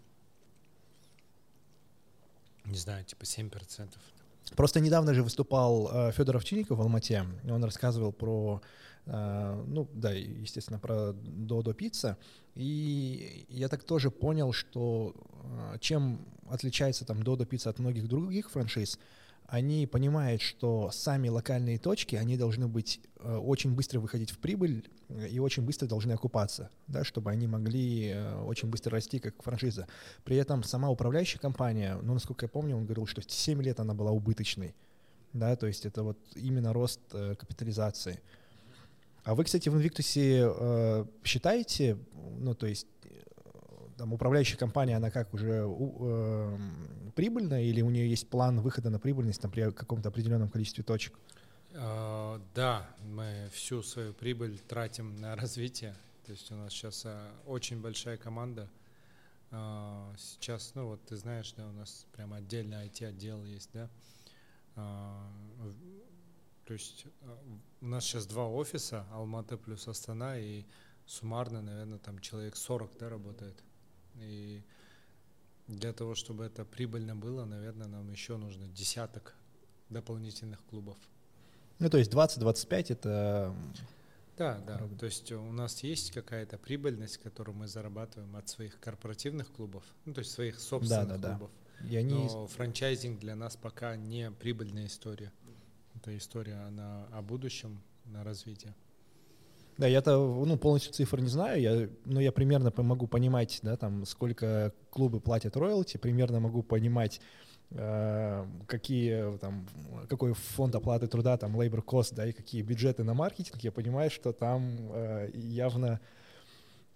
[2.64, 3.88] Не знаю, типа 7%.
[4.54, 7.24] Просто недавно же выступал э, Федор Овчинников в Алмате.
[7.48, 8.62] Он рассказывал про,
[9.06, 12.16] э, ну да, естественно, про Додо Пицца.
[12.54, 15.14] И я так тоже понял, что
[15.74, 18.98] э, чем отличается там Додо Пицца от многих других франшиз,
[19.48, 24.88] они понимают, что сами локальные точки, они должны быть э, очень быстро выходить в прибыль
[25.08, 29.40] э, и очень быстро должны окупаться, да, чтобы они могли э, очень быстро расти как
[29.42, 29.86] франшиза.
[30.24, 33.94] При этом сама управляющая компания, ну, насколько я помню, он говорил, что 7 лет она
[33.94, 34.74] была убыточной,
[35.32, 38.20] да, то есть это вот именно рост капитализации.
[39.22, 41.98] А вы, кстати, в Invictus считаете,
[42.38, 42.86] ну, то есть
[43.96, 46.58] там, управляющая компания, она как уже э,
[47.16, 51.18] прибыльная или у нее есть план выхода на прибыльность там, при каком-то определенном количестве точек?
[51.72, 55.94] Uh, да, мы всю свою прибыль тратим на развитие.
[56.24, 58.70] То есть у нас сейчас uh, очень большая команда.
[59.50, 63.90] Uh, сейчас, ну вот ты знаешь, да, у нас прям отдельный IT-отдел есть, да.
[64.74, 67.06] То есть
[67.80, 70.64] у нас сейчас два офиса, Алматы плюс Астана, и
[71.06, 73.62] суммарно, наверное, там человек 40, да, работает.
[74.16, 74.62] И
[75.68, 79.34] для того, чтобы это прибыльно было, наверное, нам еще нужно десяток
[79.88, 80.96] дополнительных клубов.
[81.78, 83.54] Ну, то есть 20-25 это...
[84.36, 84.80] Да, да.
[84.98, 90.12] То есть у нас есть какая-то прибыльность, которую мы зарабатываем от своих корпоративных клубов, ну,
[90.12, 91.50] то есть своих собственных да, да, клубов.
[91.80, 91.88] Да.
[91.88, 92.14] И они...
[92.14, 95.32] Но франчайзинг для нас пока не прибыльная история.
[95.94, 98.74] Это история она о будущем, на развитие.
[99.78, 104.06] Да, я-то ну, полностью цифр не знаю, я, но я примерно могу понимать, да, там,
[104.06, 107.20] сколько клубы платят роялти, примерно могу понимать,
[107.72, 109.66] э, какие, там,
[110.08, 114.10] какой фонд оплаты труда, там, labor cost, да, и какие бюджеты на маркетинг, я понимаю,
[114.10, 116.00] что там э, явно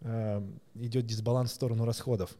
[0.00, 0.42] э,
[0.74, 2.34] идет дисбаланс в сторону расходов.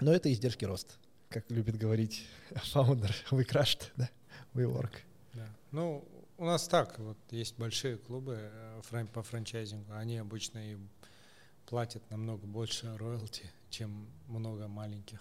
[0.00, 0.94] Но это издержки роста,
[1.28, 2.24] как любит говорить
[2.72, 4.10] фаундер, we crushed, да,
[4.54, 4.92] we work.
[5.34, 5.48] Да.
[5.72, 6.04] Ну,
[6.38, 10.76] у нас так, вот есть большие клубы э, по франчайзингу, они обычно и
[11.66, 15.20] платят намного больше роялти, чем много маленьких.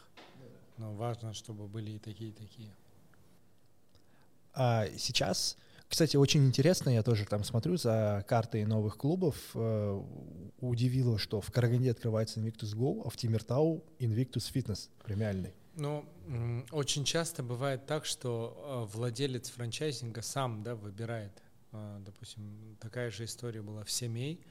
[0.78, 2.76] Но важно, чтобы были и такие, и такие.
[4.54, 5.58] А сейчас,
[5.96, 9.38] кстати, очень интересно, я тоже там смотрю за картой новых клубов.
[9.54, 10.04] Э,
[10.60, 15.54] удивило, что в Караганде открывается Invictus Go, а в Тимиртау Invictus Fitness премиальный.
[15.78, 16.04] Ну,
[16.74, 21.42] очень часто бывает так, что э, владелец франчайзинга сам да, выбирает.
[21.72, 24.46] Э, допустим, такая же история была в семей.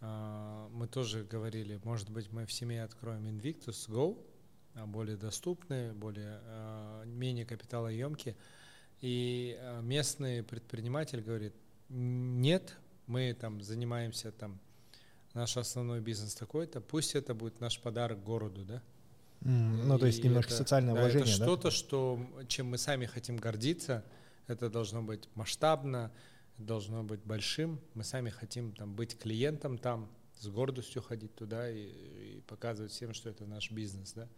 [0.00, 4.16] Мы тоже говорили, может быть, мы в семье откроем Invictus Go,
[4.86, 6.40] более доступные, более,
[7.04, 8.36] менее капиталоемкие.
[9.00, 11.54] И местный предприниматель говорит,
[11.88, 12.74] нет,
[13.06, 14.58] мы там занимаемся там,
[15.34, 18.82] наш основной бизнес такой-то, пусть это будет наш подарок городу, да,
[19.44, 21.26] Mm, ну, то есть немножко это, социальное да, это да?
[21.26, 22.18] что-то, что,
[22.48, 24.04] чем мы сами хотим гордиться.
[24.46, 26.10] Это должно быть масштабно,
[26.56, 27.80] должно быть большим.
[27.94, 33.12] Мы сами хотим там, быть клиентом там, с гордостью ходить туда и, и показывать всем,
[33.12, 34.28] что это наш бизнес, да.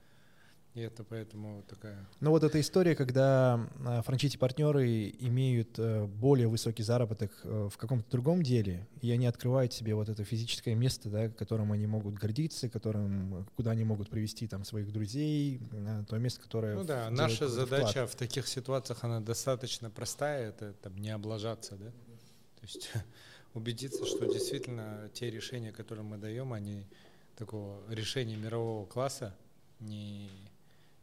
[0.76, 2.06] И это поэтому такая...
[2.20, 8.10] Ну вот эта история, когда а, франчайзи-партнеры имеют э, более высокий заработок э, в каком-то
[8.10, 12.68] другом деле, и они открывают себе вот это физическое место, да, которым они могут гордиться,
[12.68, 15.62] которым, куда они могут привести там своих друзей,
[16.08, 16.74] то место, которое...
[16.74, 18.10] Ну да, наша задача вклад.
[18.10, 21.86] в таких ситуациях, она достаточно простая, это там не облажаться, да.
[21.86, 22.92] То есть
[23.54, 26.86] убедиться, что действительно те решения, которые мы даем, они
[27.34, 29.34] такого решения мирового класса,
[29.80, 30.28] не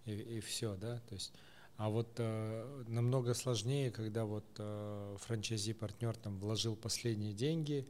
[0.06, 1.34] и, и все, да, то есть,
[1.78, 7.88] а вот э, намного сложнее, когда вот э, франчайзи-партнер там вложил последние деньги,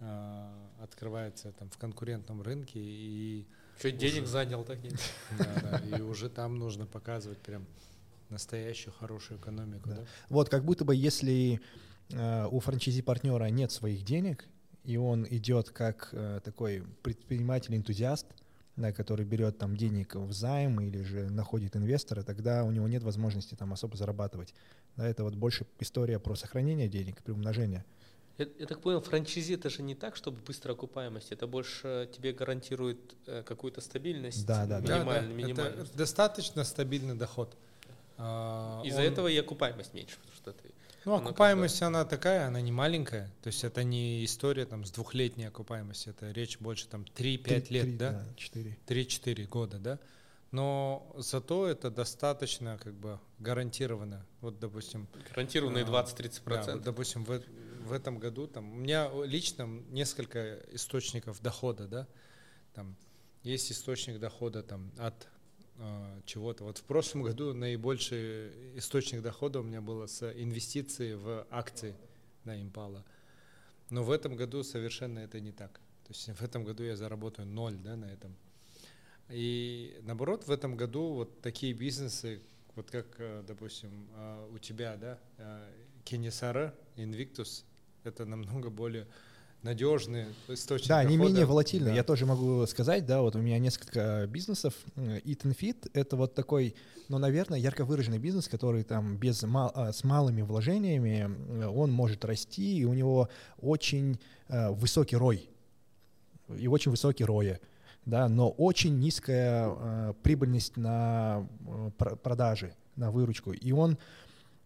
[0.00, 0.48] э,
[0.82, 3.46] открывается там в конкурентном рынке и...
[3.78, 4.92] Что денег занял такие.
[5.38, 7.66] Да, да, и уже там нужно показывать прям
[8.28, 9.88] настоящую хорошую экономику.
[9.88, 9.96] Да.
[9.96, 10.04] Да?
[10.28, 11.60] Вот как будто бы если
[12.10, 14.46] э, у франчайзи-партнера нет своих денег,
[14.84, 18.26] и он идет как э, такой предприниматель-энтузиаст,
[18.76, 23.02] да, который берет там денег в займ или же находит инвестора, тогда у него нет
[23.02, 24.54] возможности там особо зарабатывать.
[24.96, 27.84] Да, это вот больше история про сохранение денег, при умножении.
[28.38, 32.34] Я, я так понял, франчайзи это же не так, чтобы быстрая окупаемость, это больше тебе
[32.34, 35.34] гарантирует э, какую-то стабильность, да, да, минимальную, да, да.
[35.34, 35.82] минимальную.
[35.84, 37.56] Это достаточно стабильный доход.
[38.18, 39.06] А, Из-за он...
[39.06, 40.75] этого и окупаемость меньше, потому что ты
[41.06, 43.32] ну, окупаемость, она такая, она не маленькая.
[43.42, 47.84] То есть это не история там с двухлетней окупаемостью, это речь больше там 3-5 лет,
[47.84, 48.24] 3, да?
[48.36, 48.78] 4.
[48.86, 49.98] 3-4 года, да?
[50.52, 54.24] но зато это достаточно как бы гарантированно.
[54.40, 55.06] Вот, допустим...
[55.30, 56.40] Гарантированные 20-30%.
[56.46, 57.42] А, да, вот, допустим, в,
[57.84, 62.06] в этом году там, у меня лично несколько источников дохода, да,
[62.74, 62.96] там
[63.42, 65.28] есть источник дохода там от
[66.24, 66.64] чего-то.
[66.64, 71.94] Вот в прошлом году наибольший источник дохода у меня было с инвестиции в акции
[72.44, 73.04] на Импала.
[73.90, 75.72] Но в этом году совершенно это не так.
[76.06, 78.34] То есть в этом году я заработаю ноль да, на этом.
[79.28, 82.40] И наоборот, в этом году вот такие бизнесы,
[82.74, 85.18] вот как, э, допустим, э, у тебя, да,
[86.04, 87.64] Кенесара, Invictus,
[88.04, 89.08] это намного более
[89.62, 90.88] надежные источники.
[90.88, 91.90] Да, они менее волатильны.
[91.90, 91.94] Да.
[91.94, 94.74] Я тоже могу сказать, да, вот у меня несколько бизнесов.
[94.96, 96.74] Eat and Fit— это вот такой,
[97.08, 102.78] ну, наверное, ярко выраженный бизнес, который там без а, с малыми вложениями, он может расти,
[102.78, 103.28] и у него
[103.60, 104.18] очень
[104.48, 105.48] э, высокий рой,
[106.56, 107.60] и очень высокий роя
[108.06, 111.90] да, но очень низкая э, прибыльность на э,
[112.22, 113.52] продажи, на выручку.
[113.52, 113.98] И он,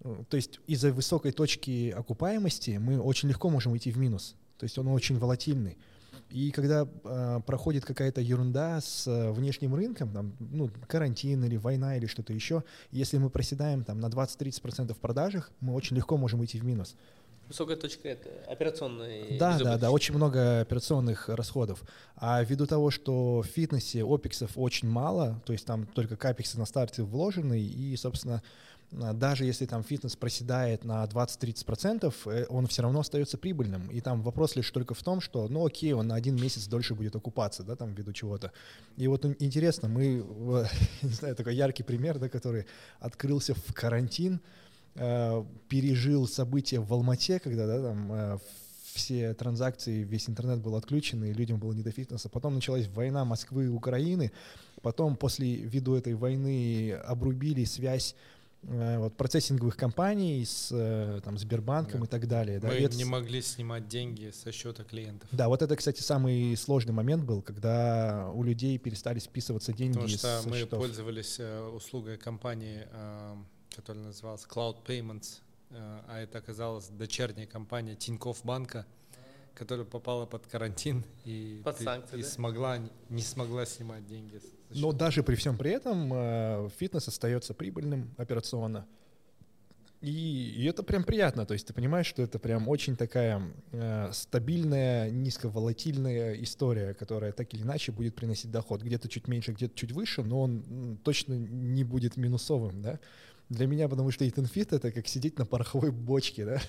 [0.05, 4.37] э, то есть из-за высокой точки окупаемости мы очень легко можем уйти в минус.
[4.61, 5.79] То есть он очень волатильный.
[6.29, 11.97] И когда э, проходит какая-то ерунда с э, внешним рынком, там, ну, карантин или война
[11.97, 16.41] или что-то еще, если мы проседаем там, на 20-30% в продажах, мы очень легко можем
[16.41, 16.95] уйти в минус.
[17.49, 19.39] Высокая точка это операционные.
[19.39, 21.83] Да, да, да, очень много операционных расходов.
[22.15, 26.67] А ввиду того, что в фитнесе опексов очень мало, то есть там только капексы на
[26.67, 28.43] старте вложены, и, собственно,
[28.91, 33.89] даже если там фитнес проседает на 20-30%, э, он все равно остается прибыльным.
[33.89, 36.95] И там вопрос лишь только в том, что, ну окей, он на один месяц дольше
[36.95, 38.53] будет окупаться, да, там ввиду чего-то.
[38.97, 40.25] И вот интересно, мы,
[41.03, 42.67] не знаю, такой яркий пример, да, который
[43.01, 44.41] открылся в карантин,
[44.97, 48.39] Э, пережил события в Алмате, когда да, там э,
[48.93, 52.29] все транзакции, весь интернет был отключен, и людям было не до фитнеса.
[52.29, 54.33] Потом началась война Москвы и Украины.
[54.83, 60.69] Потом после виду этой войны обрубили связь э, вот, процессинговых компаний с
[61.25, 62.07] там, Сбербанком да.
[62.07, 62.61] и так далее.
[62.63, 65.29] Мы да, не могли снимать деньги со счета клиентов.
[65.33, 70.09] Да, вот это, кстати, самый сложный момент был, когда у людей перестали списываться деньги Потому
[70.09, 70.79] что мы счетов.
[70.79, 71.41] пользовались
[71.75, 72.87] услугой компании
[73.75, 78.87] который назывался Cloud Payments, э, а это оказалась дочерняя компания Тинькофф банка,
[79.55, 82.29] которая попала под карантин и, под санкции, и да?
[82.29, 82.79] смогла,
[83.09, 84.41] не смогла снимать деньги.
[84.71, 88.87] Но даже при всем при этом э, фитнес остается прибыльным операционно.
[90.01, 93.43] И, и это прям приятно, то есть ты понимаешь, что это прям очень такая
[93.73, 98.83] э, стабильная, низковолатильная история, которая так или иначе будет приносить доход.
[98.83, 102.99] Где-то чуть меньше, где-то чуть выше, но он точно не будет минусовым, да.
[103.51, 106.63] Для меня, потому что Eat Fit— это как сидеть на пороховой бочке, да?